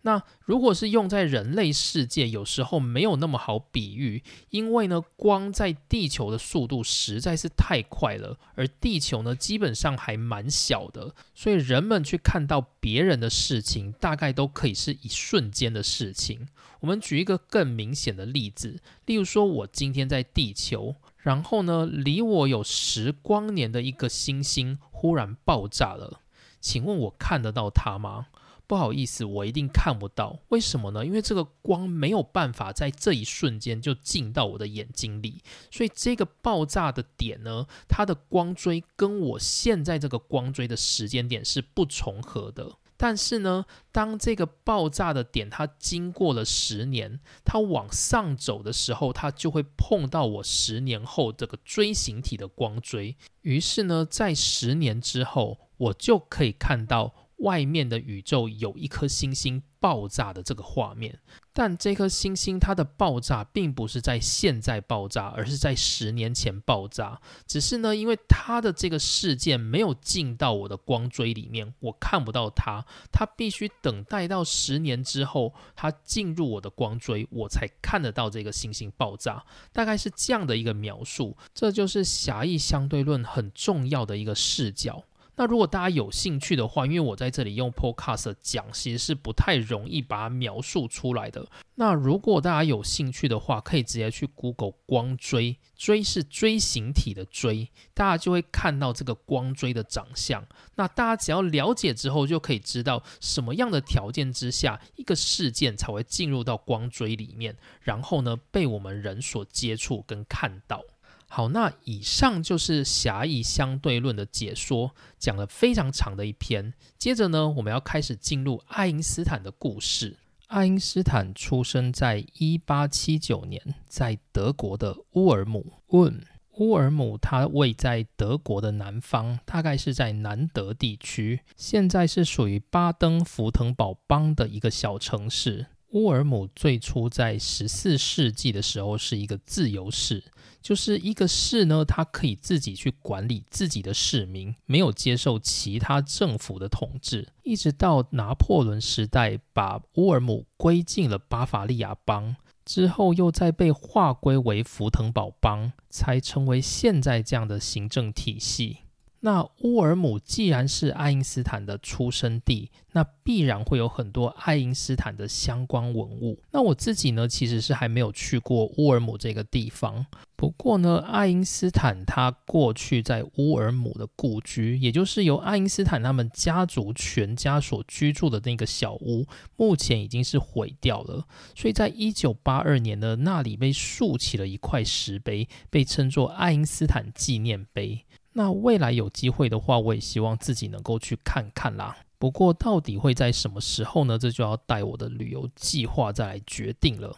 [0.01, 16.47] 那如果是用在人类世界，有时候没有那么好比喻，因为呢，光在地球的速度实在是太快了，而地球呢，基本上还蛮小的，所以人们去看到别人的事情，大概都可以是一瞬间的事情。
[16.79, 26.21] 我们举一个更明显的例子，例如说，我今天在地球，然后呢，离我有十光年的一个星星忽然爆炸了，
[26.61, 28.27] 请问我看得到它吗？
[28.69, 30.37] 不好意思，我一定看不到。
[30.49, 31.03] 为什么呢？
[31.03, 35.41] 因为这个光没有办法在这一瞬间就进到我的眼睛里，
[35.71, 42.77] 所以这个爆炸的点呢，它的光锥跟我现在这个光锥的时间点是不重合的。
[42.95, 53.17] 但是呢，当这个爆炸的点它经过了十年，它往上走的时候，它就会碰到我十年后这个锥形体的光锥。
[53.41, 57.15] 于是呢，在十年之后，我就可以看到。
[57.39, 61.19] 外面的宇宙有一颗星星爆炸的这个画面，
[61.53, 67.21] 但这颗星星它的爆炸并不是在现在爆炸，而是在十年前爆炸。
[67.47, 79.45] 只是呢，因为它的这个事件没有进到我的光锥里面，我看不到它，它必须等待到十年之后，它进入我的光锥，我才看得到这个星星爆炸。
[79.71, 85.05] 大概是这样的一个描述，这就是狭义相对论很重要的一个视角。
[85.39, 91.47] 那如果大家有兴趣的话，因为我在这里用 Podcast 讲，其实是不太容易把它描述出来的。
[91.75, 100.45] 那如果大家有兴趣的话，可以直接去 Google 光锥，锥是锥形体的锥，大家就会看到这个光锥的长相。
[100.75, 110.83] 那大家只要了解之后，就可以知道什么样的条件之下，一个事件才会进入到光锥里面，然后呢被我们人所接触跟看到。
[111.31, 116.73] 好，那以上就是狭义相对论的解说，讲了非常长的一篇。
[116.97, 120.17] 接着呢，我们要开始进入爱因斯坦的故事。
[120.47, 125.73] 爱因斯坦出生在一八七九年，在德国的乌尔姆。
[125.89, 126.19] 问
[126.57, 135.67] 乌尔姆，它位在德国的南方，大概是在南德地区，现在是属于巴登符腾堡邦的一个小城市。
[135.91, 140.23] 乌尔姆最初在十四世纪的时候是一个自由市，
[140.61, 147.29] 就是一个市呢，它可以自己去管理自己的市民，没有接受其他政府的统治。
[147.43, 158.77] 一直到拿破仑时代，把乌尔姆归进了巴伐利亚邦之后，又再被划归为福腾堡邦，才成为现在这样的行政体系。
[159.21, 166.39] 那乌尔姆既然是爱因斯坦的出生地，那必然会有很多爱因斯坦的相关文物。
[166.51, 170.05] 那我自己呢，其实是还没有去过乌尔姆这个地方。
[170.37, 181.27] 不过呢，爱因斯坦他过去在乌尔姆的故居，也就是由爱因斯坦他们家族全家所居住的那个小屋，目前已经是毁掉了。
[181.55, 188.05] 所以在一九八二年呢，那里被竖起了一块石碑，被称作爱因斯坦纪念碑。
[188.39, 191.97] 那未来有机会的话，我也希望自己能够去看看啦。
[192.17, 194.17] 不过到底会在什么时候呢？
[194.17, 197.13] 这就要带我的旅游计划再来决定了。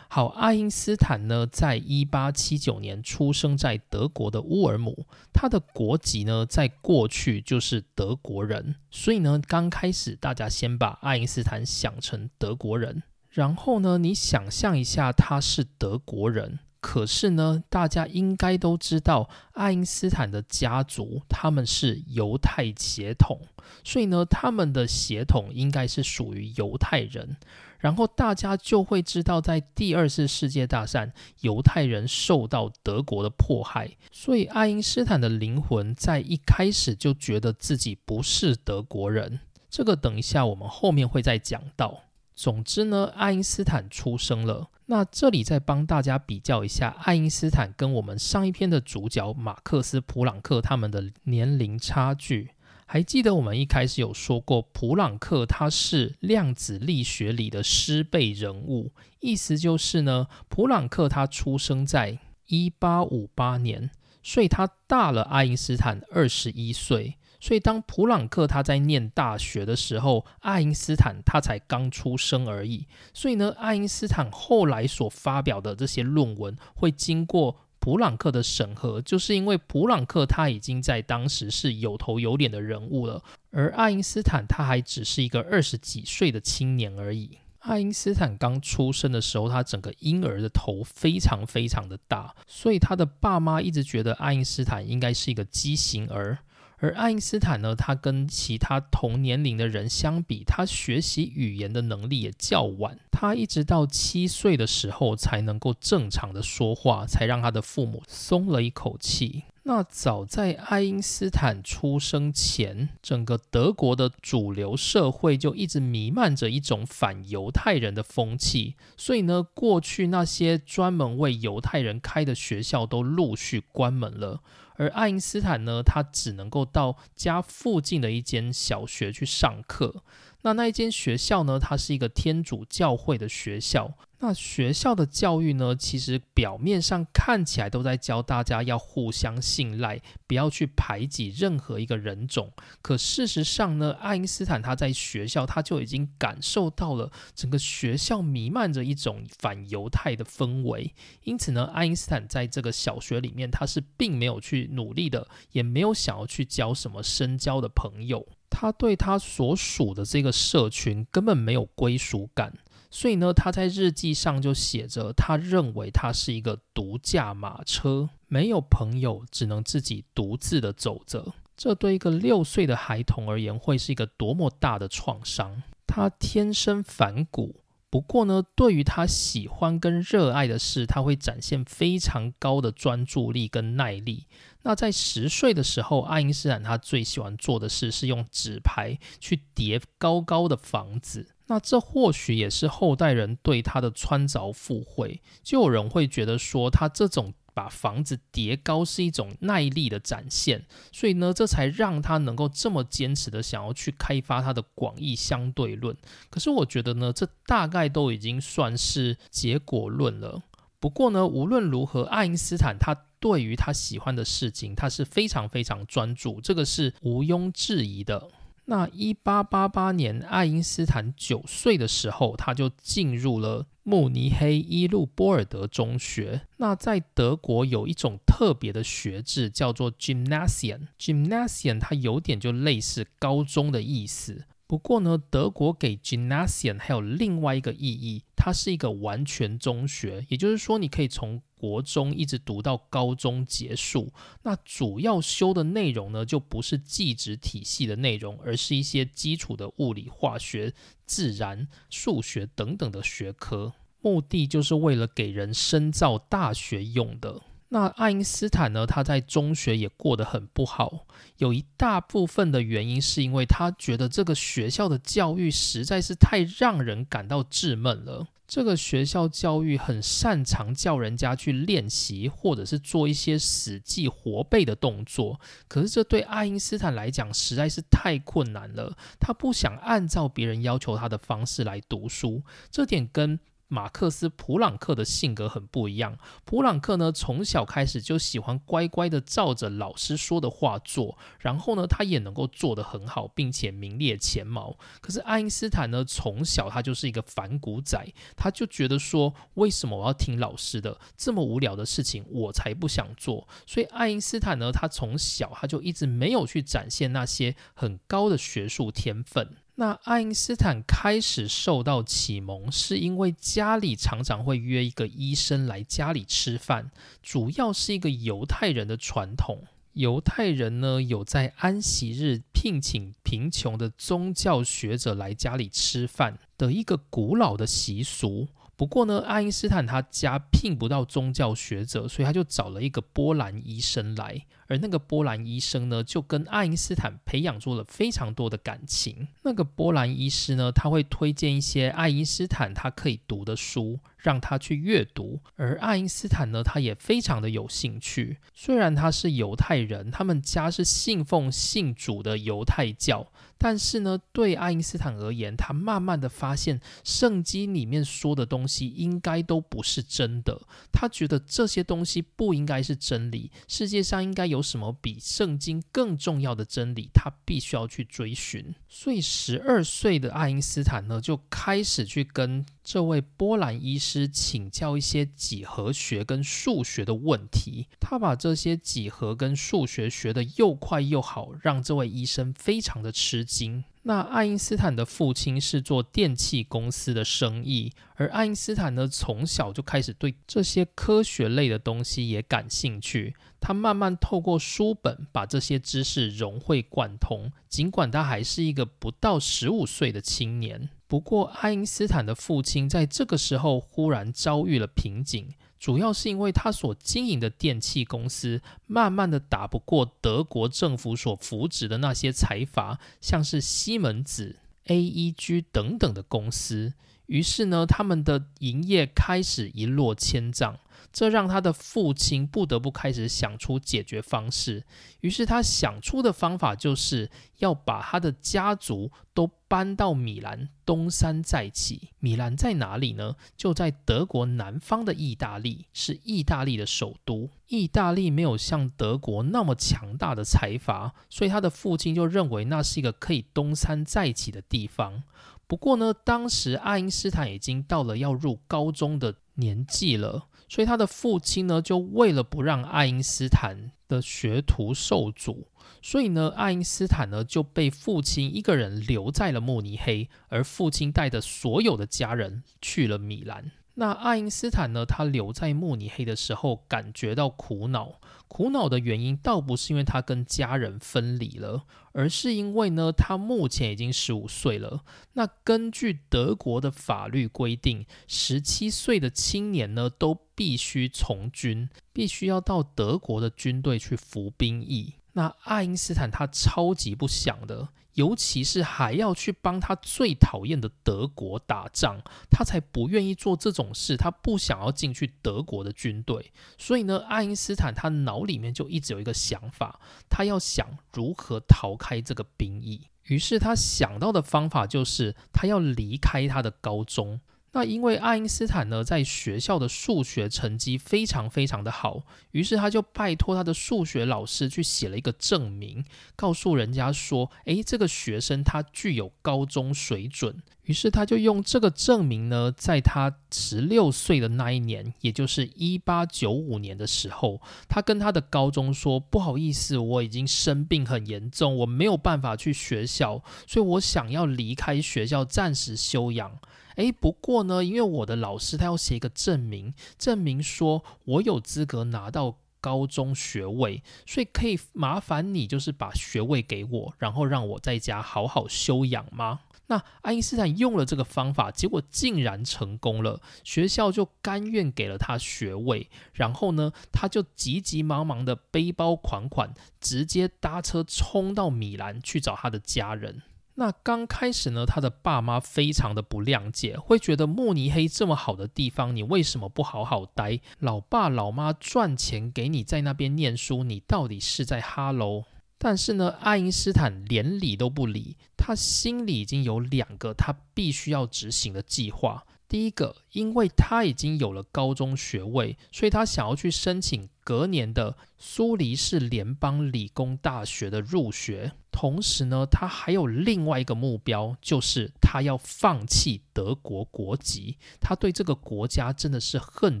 [0.08, 5.04] 好，爱因斯坦呢，在一八七九年出生在德国的乌尔姆，
[5.34, 16.60] 他的国籍呢，在过去就是德国人，所以呢，刚开始大家先把爱因斯坦想成德国人，然后呢，你想象一下他是德国人。
[16.80, 23.38] 可是呢，大家应该都知道，爱因斯坦的家族他们是犹太血统，
[23.84, 27.36] 所以呢，他们的血统应该是属于犹太人。
[27.78, 39.40] 然后大家就会知道，在第二次世界大战，犹太人受到德国的迫害，所以爱因斯坦的灵魂在一开始就觉得自己不是德国人。
[39.70, 42.02] 这个等一下我们后面会再讲到。
[42.40, 44.70] 总之呢，爱因斯坦出生了。
[44.86, 52.52] 那这里再帮大家比较一下，爱因斯坦跟我们上一篇的主角马克思·普朗克他们的年龄差距。
[52.86, 63.90] 还记得我们一开始有说过，普朗克他是量子力学里的师辈人物，意思就是呢，普朗克他出生在一八五八年，
[64.22, 67.18] 所以他大了爱因斯坦二十一岁。
[67.40, 72.86] 所以当普朗克他在念大学的时候，爱因斯坦他才刚出生而已。
[73.14, 87.38] 所以呢，爱因斯坦后来所发表的这些论文会经过普朗克的审核，就是因为普朗克他已经在当时是有头有脸的人物了，而爱因斯坦他还只是一个二十几岁的青年而已。
[87.60, 96.38] 爱因斯坦刚出生的时候，他整个婴儿的头非常非常的大，所以他的爸妈一直觉得爱因斯坦应该是一个畸形儿。
[96.82, 109.44] 而爱因斯坦呢，他跟其他同年龄的人相比，他学习语言的能力也较晚，他一直到七岁的时候才能够正常的说话，才让他的父母松了一口气。
[109.64, 124.40] 那早在爱因斯坦出生前，整个德国的主流社会就一直弥漫着一种反犹太人的风气，所以呢，过去那些专门为犹太人开的学校都陆续关门了。
[124.80, 130.02] 而爱因斯坦呢，他只能够到家附近的一间小学去上课。
[130.42, 133.94] 那那一间学校呢，它是一个天主教会的学校。
[134.22, 142.52] 那学校的教育呢，其实表面上看起来都在教大家要互相信赖，不要去排挤任何一个人种。
[142.82, 150.92] 可事实上呢，爱因斯坦他在学校他就已经感受到了整个学校弥漫着一种反犹太的氛围。
[151.24, 158.26] 因此呢，爱因斯坦在这个小学里面，他是并没有去努力的，也没有想要去交什么深交的朋友。
[158.50, 162.52] 他对他所属的这个社群根本没有归属感。
[162.90, 171.32] 所以呢，他在日记上就写着，他认为他是一个独驾马车，没有朋友，只能自己独自的走着。
[171.56, 175.62] 这对一个六岁的孩童而言，会是一个多么大的创伤。
[175.86, 184.26] 他天生反骨，不过呢，对于他喜欢跟热爱的事，他会展现非常高的专注力跟耐力。
[184.62, 191.28] 那在十岁的时候，爱因斯坦他最喜欢做的事是用纸牌去叠高高的房子。
[191.46, 205.96] 那这或许也是后代人对他的穿凿附会，就有人会觉得说他这种把房子叠高是一种耐力的展现，所以呢，这才让他能够这么坚持的想要去开发他的广义相对论。
[206.30, 210.40] 可是我觉得呢，这大概都已经算是结果论了。
[210.80, 218.28] 不过呢，无论如何，爱因斯坦他对于他喜欢的事情，他是非常非常专注，这个是毋庸置疑的。
[218.64, 226.42] 那一八八八年，爱因斯坦九岁的时候，他就进入了慕尼黑伊路波尔德中学。
[226.58, 230.86] 那在德国有一种特别的学制，叫做 Gymnasium。
[230.98, 234.44] Gymnasium 它有点就类似高中的意思。
[234.70, 244.12] 不过呢，德国给 Gymnasium 还有另外一个意义，它是一个完全中学，也就是说，你可以从国中一直读到高中结束。
[244.44, 250.72] 那主要修的内容呢，就不是技职体系的内容，而是一些基础的物理、化学、
[251.04, 257.42] 自然、数学等等的学科，目的就是为了给人深造大学用的。
[257.72, 258.84] 那爱因斯坦呢？
[258.84, 261.06] 他在中学也过得很不好，
[261.38, 268.26] 有一大部分的原因是因为他觉得这个学校的教育实在是太让人感到稚闷了。
[268.48, 278.96] 这个学校教育很擅长叫人家去练习，或者是做一些死记活背的动作，可是这对爱因斯坦来讲实在是太困难了。
[279.20, 283.38] 他不想按照别人要求他的方式来读书，这点跟。
[283.70, 286.18] 马克思·普朗克的性格很不一样。
[286.44, 294.76] 普朗克呢，从小开始就喜欢乖乖的照着老师说的话做，然后呢，他也能够做得很好，并且名列前茅。
[295.00, 300.98] 可是爱因斯坦呢，从小他就是一个反骨仔，他就觉得说，为什么我要听老师的？
[301.16, 303.46] 这么无聊的事情，我才不想做。
[303.66, 309.56] 所以爱因斯坦呢，他从小他就一直没有去展现那些很高的学术天分。
[309.80, 316.90] 那爱因斯坦开始受到启蒙，是因为家里常常会约一个医生来家里吃饭，
[317.22, 319.64] 主要是一个犹太人的传统。
[319.94, 328.48] 犹太人呢，有在安息日聘请贫穷的宗教学者来家里吃饭的一个古老的习俗。
[328.76, 334.44] 不过呢，爱因斯坦他家聘不到宗教学者，所以他就找了一个波兰医生来。
[334.70, 339.26] 而那个波兰医生呢，就跟爱因斯坦培养出了非常多的感情。
[339.42, 343.98] 那个波兰医师呢，他会推荐一些爱因斯坦他可以读的书。
[344.22, 348.36] 让他去阅读，而爱因斯坦呢，他也非常的有兴趣。
[348.52, 353.32] 虽然他是犹太人，他们家是信奉信主的犹太教。
[353.56, 360.60] 但是呢，对爱因斯坦而言，他慢慢的发现圣经里面说的东西应该都不是真的。
[360.92, 368.74] 他觉得这些东西不应该是真理，世界上应该有有什么比圣经更重要的真理，他必须要去追寻。
[368.86, 377.86] 所以，十二岁的爱因斯坦呢，就开始去跟这位波兰医师请教一些几何学跟数学的问题。
[377.98, 383.82] 他把这些几何跟数学学得又快又好，让这位医生非常的吃惊。
[384.02, 393.34] 那爱因斯坦的父亲是做电器公司的生意，而爱因斯坦呢，从小就开始对这些科学类的东西也感兴趣。
[393.60, 397.52] 他慢慢透过书本把这些知识融会贯通。
[397.68, 405.54] 尽管他还是一个不到十五岁的青年，不过爱因斯坦的父亲在这个时候忽然遭遇了瓶颈。
[405.78, 414.56] 主要是因为他所经营的电器公司慢慢的打不过德国政府所扶植的那些财阀，像是西门子、
[414.88, 416.92] AEG 等等的公司，
[417.24, 420.78] 于是呢，他们的营业开始一落千丈。
[421.12, 424.84] 这让他的父亲不得不开始想出解决方式。
[425.20, 432.10] 于是他想出的方法就是要把他的家族都搬到米兰，东山再起。
[432.18, 433.36] 米兰在哪里呢？
[433.56, 437.50] 就在德国南方的意大利，是意大利的首都。
[437.66, 445.22] 意大利没有像德国那么强大的财阀，所以他的父亲就认为那是一个可以东山再起的地方。
[445.66, 450.48] 不过呢，当时爱因斯坦已经到了要入高中的年纪了。
[450.70, 455.66] 所以他的父亲呢，就为了不让爱因斯坦的学徒受阻，
[456.00, 463.72] 所以呢，爱因斯坦呢就被父亲一个人留在了慕尼黑，而父亲带着所有的家人去了米兰。
[463.94, 465.04] 那爱因斯坦呢？
[465.04, 468.20] 他留在慕尼黑的时候，感觉到苦恼。
[468.48, 475.04] 苦恼的原因倒不是因为他跟家人分离了，而是因为呢，他目前已经十五岁了。
[475.34, 485.14] 那根据德国的法律规定，十七岁的青年呢，都必须从军，必须要到德国的军队去服兵役。
[485.34, 487.90] 那爱因斯坦他超级不想的。
[488.14, 494.16] 尤其是还要去帮他最讨厌的德国打仗，他才不愿意做这种事。
[494.16, 503.02] 他不想要进去德国的军队，所以呢，爱因斯坦他脑里面就一直有一个想法，他要想如何逃开这个兵役。
[503.24, 507.40] 于是他想到的方法就是，他要离开他的高中。
[507.72, 516.04] 那因为爱因斯坦呢，在学校的数学成绩非常非常的好，于是他就拜托他的数学老师去写了一个证明，
[516.34, 520.60] 告诉人家说，诶，这个学生他具有高中水准。
[520.82, 536.58] 于是他就用这个证明呢，在他十六岁的那一年，也就是一八九五年的时候，他跟他的高中说，不好意思，我已经生病很严重，我没有办法去学校，所以我想要离开学校，暂时休养。
[536.96, 549.60] 诶，不过呢，因为我的老师他要写一个证明，证明说我有资格拿到高中学位，所以可以麻烦你就是把学位给我，然后让我在家好好休养吗？
[549.86, 563.42] 那爱因斯坦用了这个方法，结果竟然成功了，学校就甘愿给了他学位，然后呢，他就急急忙忙的背包款款，直接搭车冲到米兰去找他的家人。
[563.80, 570.60] 那刚开始呢，他的爸妈非常的不谅解，会觉得慕尼黑这么好的地方，你为什么不好好待？
[570.80, 575.44] 老爸老妈赚钱给你在那边念书，你到底是在哈喽？
[575.78, 582.44] 但是呢，爱因斯坦连理都不理，他心里已经有两个他必须要执行的计划。
[582.68, 591.72] 第一个，因为他已经有了高中学位，所以他想要去申请隔年的苏黎世联邦理工大学的入学。
[591.90, 597.76] 同时呢，他还有另外一个目标，就是他要放弃德国国籍。
[598.00, 600.00] 他对这个国家真的是恨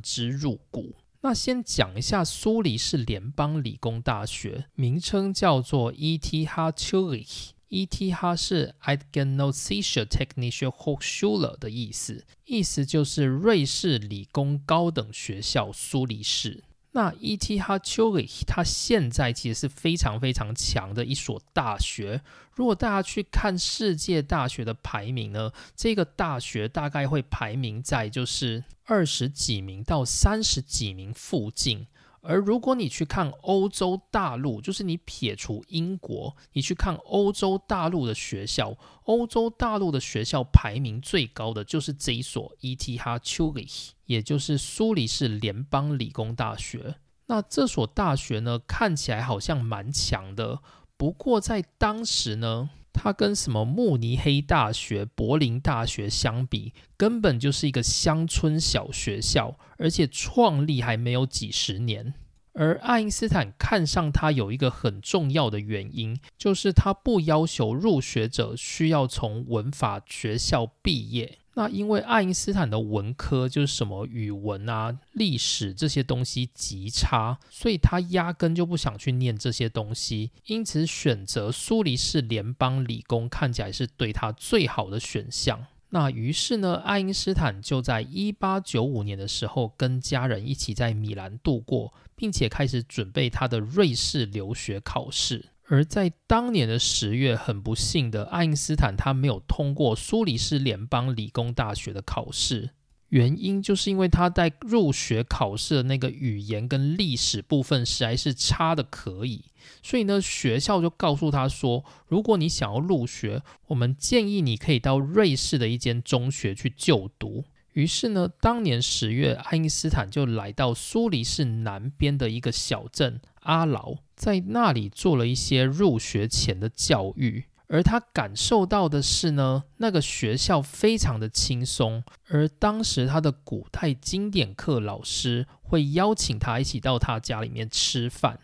[0.00, 0.94] 之入骨。
[1.22, 7.50] 那先讲一下苏黎世联邦理工大学，名称叫做 ETH Zurich。
[7.68, 16.64] ETH 是 Eidgenossische Technische Hochschule 的意思，意思就是瑞士理工高等学校苏黎世。
[16.92, 22.20] 那 E T 哈丘里它现在其实是非常非常强的一所大学。
[22.52, 31.86] 如果大家去看世界大学的排名呢，这个大学大概会排名在就是二十几名到三十几名附近。
[32.22, 46.96] 而如果你去看欧洲大陆，就是你撇除英国，你去看欧洲大陆的学校，欧洲大陆的学校排名最高的就是这一所 ETH Zurich，也就是苏黎世联邦理工大学。
[47.26, 50.60] 那这所大学呢，看起来好像蛮强的，
[50.96, 52.70] 不过在当时呢。
[52.92, 62.14] 它跟什么慕尼黑大学、柏林大学相比，根本就是一个乡村小学校，而且创立还没有几十年。
[62.52, 71.38] 而爱因斯坦看上它有一个很重要的原因，就是他不要求入学者需要从文法学校毕业。
[71.54, 85.66] 那因为爱因斯坦的文科就是什么语文啊、历史这些东西极差，所以他压根就不想去念这些东西，因此选择苏黎世联邦理工看起来是对他最好的选项。
[85.92, 95.46] 那于是呢，爱因斯坦就在一八九五年的时候跟家人一起在米兰度过，并且开始准备他的瑞士留学考试。
[95.72, 102.70] 而在当年的十月，很不幸的，爱因斯坦他没有通过苏黎世联邦理工大学的考试，
[103.10, 109.44] 原因就是因为他在入学考试的那个语言跟历史部分实在是差的可以，
[109.80, 117.44] 所以呢，学校就告诉他说，如果你想要入学，我们建议你可以到瑞士的一间中学去就读。
[117.72, 127.44] 于是呢，当年十月，爱因斯坦就来到苏黎世南边的一个小镇阿劳，在那里做了一些入学前的教育。
[127.68, 138.40] 而他感受到的是呢，那个学校非常的轻松，而当时他的古代经典课老师会邀请他一起到他家里面吃饭。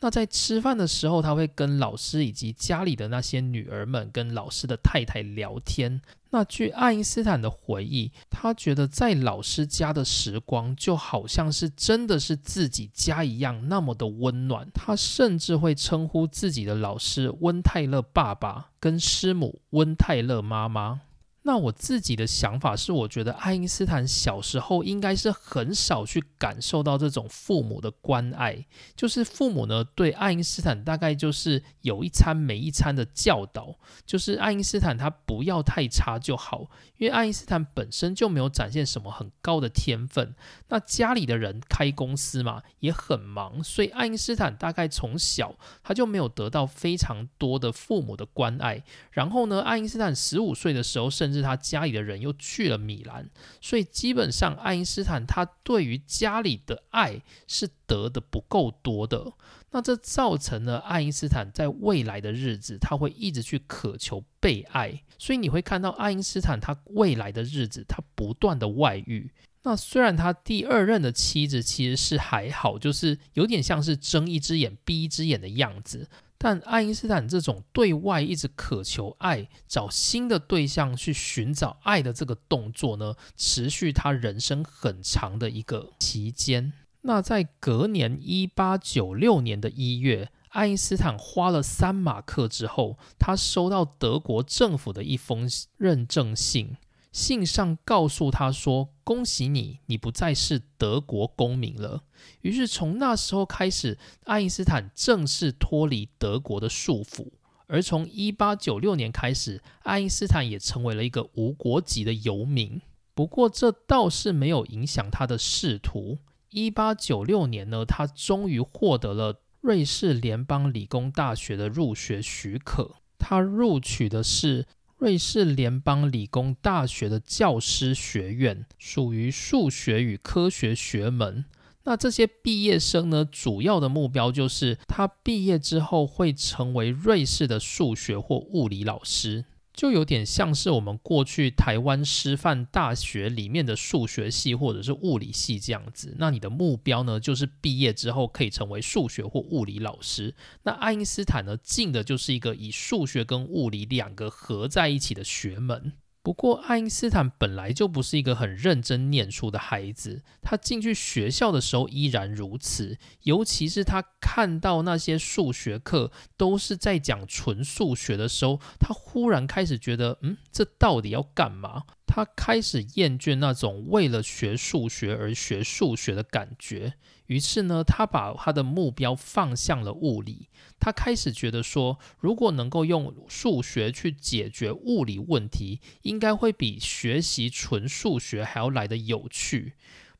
[0.00, 6.00] 那在吃饭的时候，他会跟老师以及家里的那些女儿们、跟老师的太太聊天。
[6.30, 14.68] 那据爱因斯坦的回忆，他觉得在老师家的时光就好像是真的是自己家一样，那么的温暖。
[14.72, 21.00] 他甚至会称呼自己的老师温泰勒爸爸，跟师母温泰勒妈妈。
[21.48, 36.68] 那我自己的想法是，我觉得爱因斯坦小时候应该是很少去感受到这种父母的关爱，就是父母呢对爱因斯坦大概就是有一餐没一餐的教导，就是爱因斯坦他不要太差就好，
[36.98, 40.34] 因为爱因斯坦本身就没有展现什么很高的天分，
[40.68, 51.37] 那家里的人开公司嘛也很忙，所以爱因斯坦大概从小他就没有得到非常多的父母的关爱，然后呢，爱因斯坦十五岁的时候甚至。
[51.42, 53.28] 他家里的人又去了米兰，
[53.60, 59.32] 所以基本上爱因斯坦他对于家里的爱是得的不够多的。
[59.70, 65.02] 那这造成了爱因斯坦在未来的日子，他会一直去渴求被爱。
[65.18, 69.30] 所以你会看到爱因斯坦他未来的日子，他不断的外遇。
[69.64, 76.08] 那虽然他第二任的妻子其实是还好，就是有点像是睁一只眼闭一只眼的样子。
[76.40, 86.72] 但爱因斯坦这种对外一直渴求爱、找新的对象去寻找爱的这个动作呢，持续他人生很长的一个期间。
[87.02, 96.76] 那在隔年一八九六年的一月，爱因斯坦花了三马克之后，他收到德国政府的一封认证信。
[97.10, 102.02] 信上告诉他说：“恭喜你，你不再是德国公民了。”
[102.42, 107.28] 于是从那时候开始，爱因斯坦正式脱离德国的束缚。
[107.66, 112.80] 而从1896年开始，爱因斯坦也成为了一个无国籍的游民。
[113.14, 116.18] 不过这倒是没有影响他的仕途。
[116.52, 122.96] 1896年呢，他终于获得了瑞士联邦理工大学的入学许可。
[123.18, 124.66] 他录取的是。
[124.98, 131.44] 瑞士联邦理工大学的教师学院属于数学与科学学门。
[131.84, 139.44] 那这些毕业生呢，主要的目标就是他毕业之后会成为瑞士的数学或物理老师。
[139.78, 146.16] 就有点像是我们过去台湾师范大学里面的数学系或者是物理系这样子。
[146.18, 150.34] 那你的目标呢，就是毕业之后可以成为数学或物理老师。
[150.64, 155.92] 那爱因斯坦呢，进的就是一个以数学跟物理两个合在一起的学门。
[156.22, 160.22] 不过，爱因斯坦本来就不是一个很认真念书的孩子。
[160.42, 171.84] 他进去学校的时候依然如此，尤其是他看到那些数学课都是在讲纯数学的时候，他忽然开始觉得，嗯，这到底要干嘛？
[172.06, 176.94] 他开始厌倦那种为了学数学而学数学的感觉。
[177.28, 180.48] 于是呢，他把他的目标放向了物理。
[180.78, 189.74] 他开始觉得说，如果能够用数学去解决物理问题，应该会比学习纯数学还要来的有趣。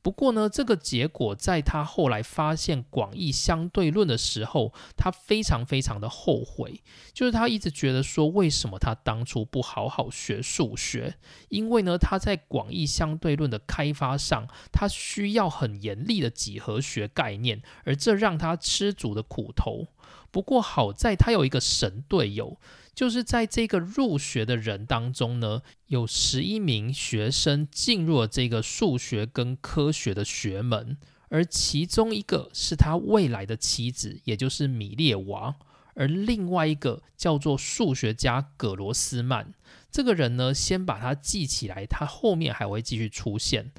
[0.09, 6.80] 不过呢，这个结果在他后来发现广义相对论的时候，他非常非常的后悔，
[7.12, 11.16] 就是他一直觉得说，为什么他当初不好好学数学？
[11.50, 19.88] 因为呢，他在广义相对论的开发上，他需要很严厉的几何学概念，而这让他吃足的苦头。
[20.30, 22.56] 不过好在他有一个神队友。
[22.99, 35.55] 就是在这个入学的人当中呢，有十一名学生进入了这个数学跟科学的学门，而其中一个是他未来的妻子，也就是米列娃，
[35.94, 39.55] 而另外一个叫做数学家葛罗斯曼。
[39.92, 43.70] 这个人呢，先把他记起来，他后面还会继续出现。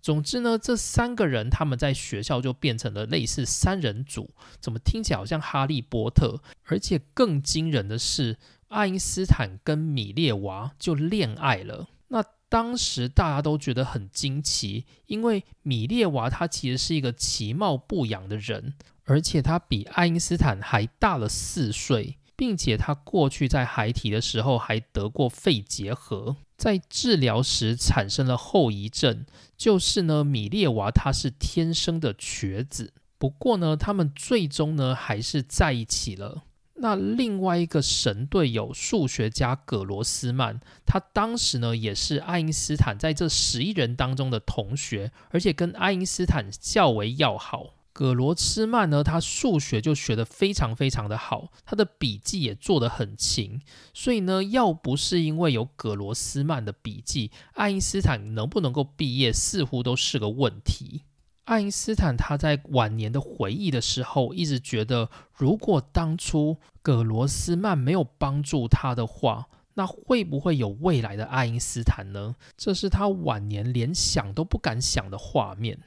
[0.00, 6.40] 总之呢，这三个人他们在学校就变成了类似三人组，怎么听起来好像哈利波特？
[6.66, 8.36] 而且更惊人的是。
[8.68, 11.88] 爱因斯坦跟米列娃就恋爱了。
[12.08, 32.94] 那当时大家都觉得很惊奇，因为米列娃他其实是一个其貌不扬的人，而且他比爱因斯坦还大了四岁，并且他过去在孩提的时候还得过肺结核，在治疗时产生了后遗症，就是呢，米列娃他是天生的瘸子。
[33.18, 36.44] 不过呢，他们最终呢还是在一起了。
[36.80, 47.74] 那另外一个神队友数学家葛罗斯曼，他当时呢也是爱因斯坦在这十一人当中的同学，而且跟爱因斯坦较为要好。
[47.92, 53.60] 葛罗斯曼呢，他数学就学得非常非常的好，他的笔记也做得很勤，
[53.92, 61.02] 所以呢，要不是因为有葛罗斯曼的笔记，爱因斯坦能不能够毕业似乎都是个问题。
[61.48, 72.36] 爱因斯坦他在晚年的回忆的时候，一直觉得，如果当初葛罗斯曼没有帮助他的话，那会不会有未来的爱因斯坦呢？
[72.58, 75.78] 这是他晚年连想都不敢想的画面。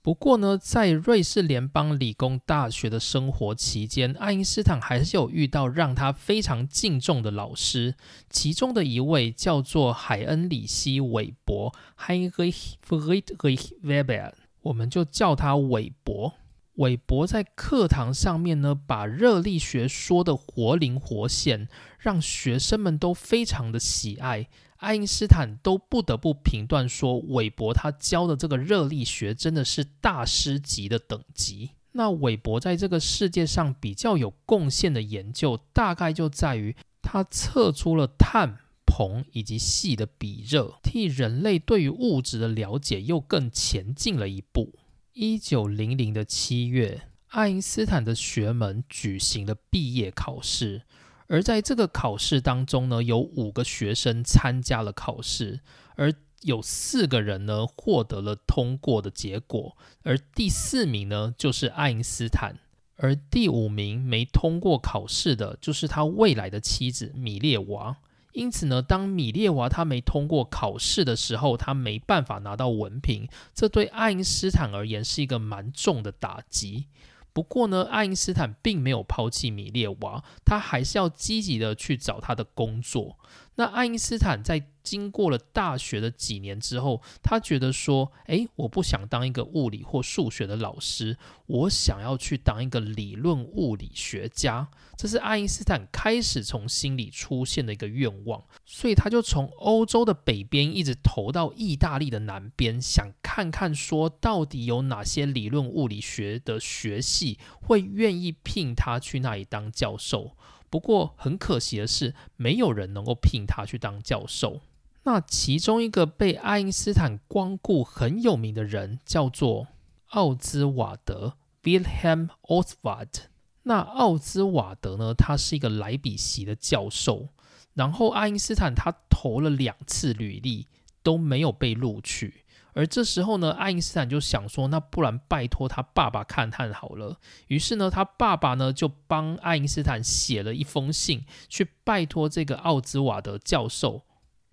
[0.00, 7.94] 不过呢，在瑞士联邦理工大学的生活期间，爱因斯坦还是有遇到让他非常敬重的老师，
[8.30, 11.74] 其中的一位叫做海恩里希·韦伯
[12.06, 14.32] （Heinrich Friedrich Weber）。
[14.62, 16.34] 我们就叫他韦伯。
[16.74, 24.48] 韦伯在课堂上面呢，把热力学说的活灵活现，让学生们都非常的喜爱。
[24.76, 31.72] 爱因斯坦都不得不评断说，韦伯他教的这个热力学真的是大师级的等级。
[31.92, 38.58] 那韦伯在这个世界上比较有贡献的研究，大概就在于他测出了碳。
[38.90, 44.74] 铜以及细的比热，替人类对于物质的了解又更前进了一步。
[45.12, 50.82] 一九零零的七月，爱因斯坦的学门举行了毕业考试，
[51.28, 55.60] 而在这个考试当中呢，有五个学生参加了考试，
[55.94, 56.12] 而
[56.42, 62.58] 有四个人呢获得了通过的结果，而第四名呢就是爱因斯坦，
[62.96, 67.98] 而第五名没通过考试的就是他未来的妻子米列娃。
[68.32, 76.86] 因此呢，当米列娃他没通过考试的时候，他没办法拿到文凭，这对爱因斯坦而言是一个蛮重的打击。
[77.32, 83.18] 不过呢，爱因斯坦并没有抛弃米列娃，他还是要积极的去找他的工作。
[83.54, 91.16] 那爱因斯坦在经过了大学的几年之后，他觉得说：“诶，我不想当一个物理或数学的老师，
[91.46, 94.68] 我想要去当一个理论物理学家。”
[95.00, 110.36] 这是爱因斯坦开始从心里出现的一个愿望，所以他就从欧洲的北边一直投到意大利的南边，想看看说到底有哪些理论物理学的学系会愿意聘他去那里当教授。
[110.68, 114.60] 不过很可惜的是，没有人能够聘他去当教授。
[115.04, 119.68] 那其中一个被爱因斯坦光顾很有名的人叫做
[120.08, 123.29] 奥兹瓦德 （Wilhelm Oswald）。
[123.70, 125.14] 那奥兹瓦德呢？
[125.14, 127.28] 他是一个莱比锡的教授。
[127.74, 130.66] 然后爱因斯坦他投了两次履历
[131.04, 132.44] 都没有被录取。
[132.72, 137.20] 而这时候呢，爱因斯坦就想说，那不然拜托他爸爸看看好了。
[137.46, 144.02] 于是呢，他爸爸呢就帮爱因斯坦写了一封信，去拜托这个奥兹瓦德教授，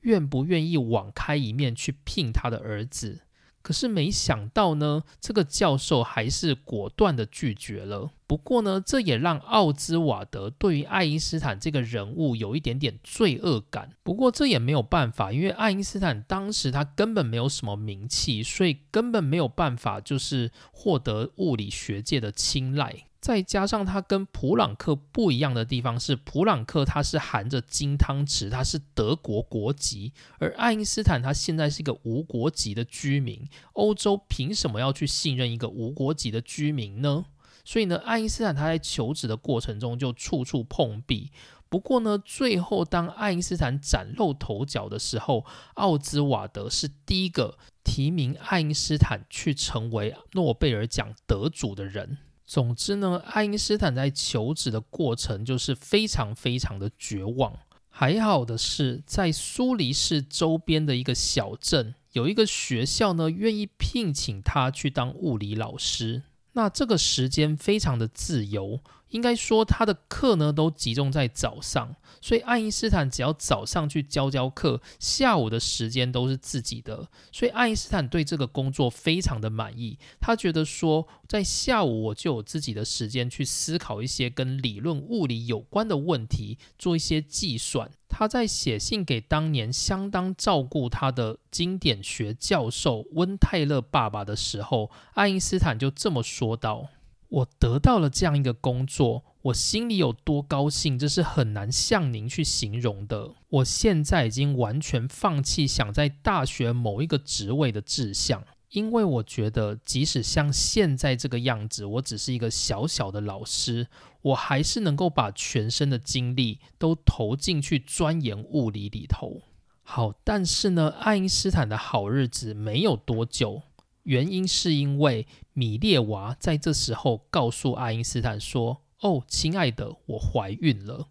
[0.01, 3.21] 愿不愿意网开一面去聘他的儿子。
[3.67, 8.09] 可是没想到呢，这个教授还是果断的拒绝了。
[8.25, 13.91] 不过呢，这也让奥兹瓦德对于爱因斯坦这个人物有一点点罪恶感。
[14.03, 23.07] 不过这也没有办法，因为爱因斯坦当时他根本没有什么名气，所以根本没有办法就是获得物理学界的青睐。
[23.27, 33.45] 再加上它跟普朗克不一样的地方是，普朗克他是含着金汤匙，他是德国国籍，而爱因斯坦他现在是一个无国籍的居民。
[33.73, 37.25] 欧洲凭什么要去信任一个无国籍的居民呢？
[37.65, 41.29] 所以呢，爱因斯坦他在求职的过程中就处处碰壁。
[41.67, 52.19] 不过呢，最后当爱因斯坦崭露头角的时候，奥兹瓦德是第一个提名爱因斯坦去成为诺贝尔奖得主的人。
[52.47, 57.53] 总之呢，爱因斯坦在求职的过程就是非常非常的绝望。
[57.89, 66.23] 还好的是，在苏黎世周边的一个小镇，有一个学校呢，愿意聘请他去当物理老师。
[66.53, 68.79] 那这个时间非常的自由。
[69.09, 77.07] 应该说，他的课呢都集中在早上，所以爱因斯坦只要早上去教教课，下午的时间都是自己的。
[77.31, 87.89] 所以爱因斯坦对这个工作非常的满意，他觉得说，在下午我就有自己的时间去思考一些跟理论物理有关的问题，做一些计算。
[88.09, 96.87] 他在写信给当年相当照顾他的经典学教授温泰勒爸爸的时候，爱因斯坦就这么说道。
[97.29, 103.33] 我得到了这样一个工作，我心里有多高兴，这是很难向您去形容的。
[103.49, 113.87] 我现在已经完全放弃想在大学某一个职位的志向，因为我觉得，即使像现在这个样子，我只是一个小小的老师，
[114.21, 119.41] 我还是能够把全身的精力都投进去钻研物理里头。
[119.83, 123.63] 好，但是呢，爱因斯坦的好日子没有多久。
[124.07, 131.09] 原因是因为米列娃在这时候告诉爱因斯坦说：“哦，亲爱的，我怀孕了。”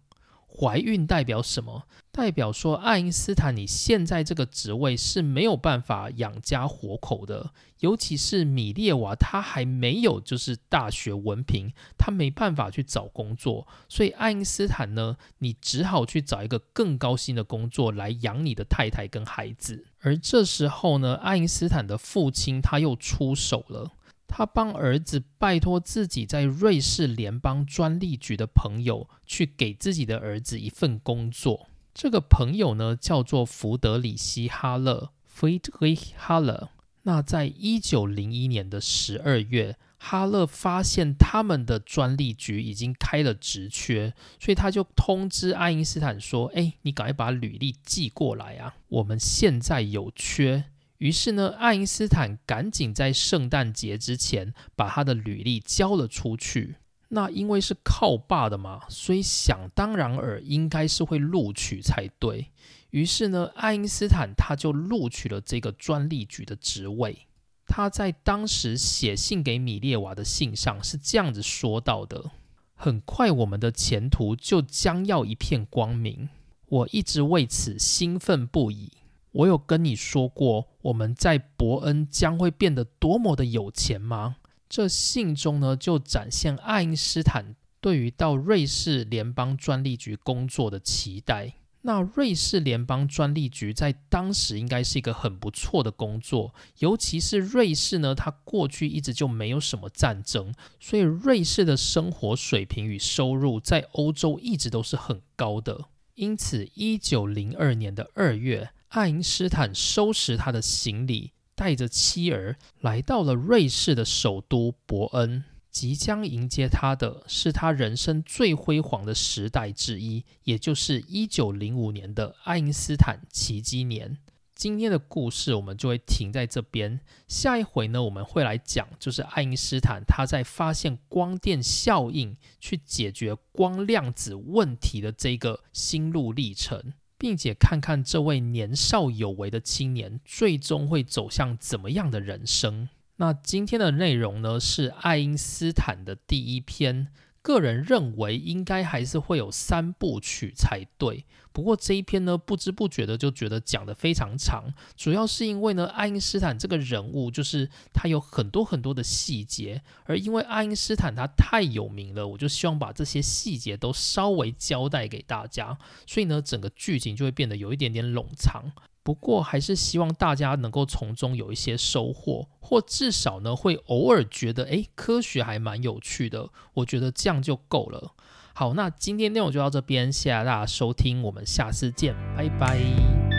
[0.59, 1.83] 怀孕代表什么？
[2.11, 19.85] 代表说爱因斯坦你现在这个职位是没有办法养家活口的，尤其是米列娃，他还没有就是大学文凭，他没办法去找工作，所以爱因斯坦呢，你只好去找一个更高薪的工作来养你的太太跟孩子。
[20.07, 23.91] 而这时候呢，爱因斯坦的父亲他又出手了。
[24.25, 31.67] 他帮儿子拜托自己在瑞士联邦专利局的朋友去给自己的儿子一份工作。
[31.93, 36.69] 这个朋友呢叫做福德里希·哈勒 （Friedrich Haller）。
[37.03, 39.77] 那在一九零一年的十二月，
[40.09, 50.63] 哈勒发现他们的专利局已经开了职缺，所以他就通知爱因斯坦说：“哎，你赶快把履历寄过来啊，我们现在有缺。”
[50.99, 56.77] 于是呢，爱因斯坦赶紧在圣诞节之前把他的履历交了出去。
[57.09, 62.47] 那因为是靠爸的嘛，所以想当然尔应该是会录取才对。
[62.91, 67.26] 于是呢，爱因斯坦他就录取了这个专利局的职位。
[67.67, 72.31] 他在当时写信给米列娃的信上是这样子说到的
[72.73, 76.29] ：“很快我们的前途就将要一片光明，
[76.67, 78.91] 我一直为此兴奋不已。”
[79.33, 84.37] 我有跟你说过，我们在伯恩将会变得多么的有钱吗？
[84.67, 91.53] 这信中呢，就展现爱因斯坦对于到瑞士联邦专利局工作的期待。
[91.87, 105.85] 那瑞士联邦专利局在当时应该是一个很不错的工作，尤其是瑞士呢，它过去一直就没有什么战争，所以瑞士的生活水平与收入在欧洲一直都是很高的。
[106.15, 108.71] 因此，一九零二年的二月。
[108.89, 115.43] 爱因斯坦收拾他的行李，带着妻儿来到了瑞士的首都伯恩。
[115.79, 124.17] 即将迎接他的是他人生最辉煌的时代之一，也就是一九零五年的爱因斯坦奇迹年。
[124.55, 126.99] 今天的故事我们就会停在这边。
[127.27, 136.93] 下一回呢，我们会来讲，就是爱因斯坦他在发现光电效应、去解决光量子问题的这个心路历程。
[137.19, 142.89] 并且看看这位年少有为的青年最终会走向怎么样的人生。
[143.17, 147.07] 那今天的内容呢，是爱因斯坦的第一篇。
[147.43, 151.25] 个人认为应该还是会有三部曲才对。
[151.53, 168.73] 不过这一篇呢，不知不觉的就觉得讲得非常长，主要是因为呢，爱因斯坦这个人物就是他有很多很多的细节，而因为爱因斯坦他太有名了，我就希望把这些细节都稍微交代给大家，所以呢，整个剧情就会变得有一点点冗长。
[169.07, 176.49] 不过还是希望大家能够从中有一些收获，或至少呢会偶尔觉得，诶，科学还蛮有趣的。
[176.73, 178.11] 我觉得这样就够了。
[178.53, 183.36] 好，那今天内容就到这边，谢谢大家收听，我们下次见，拜拜。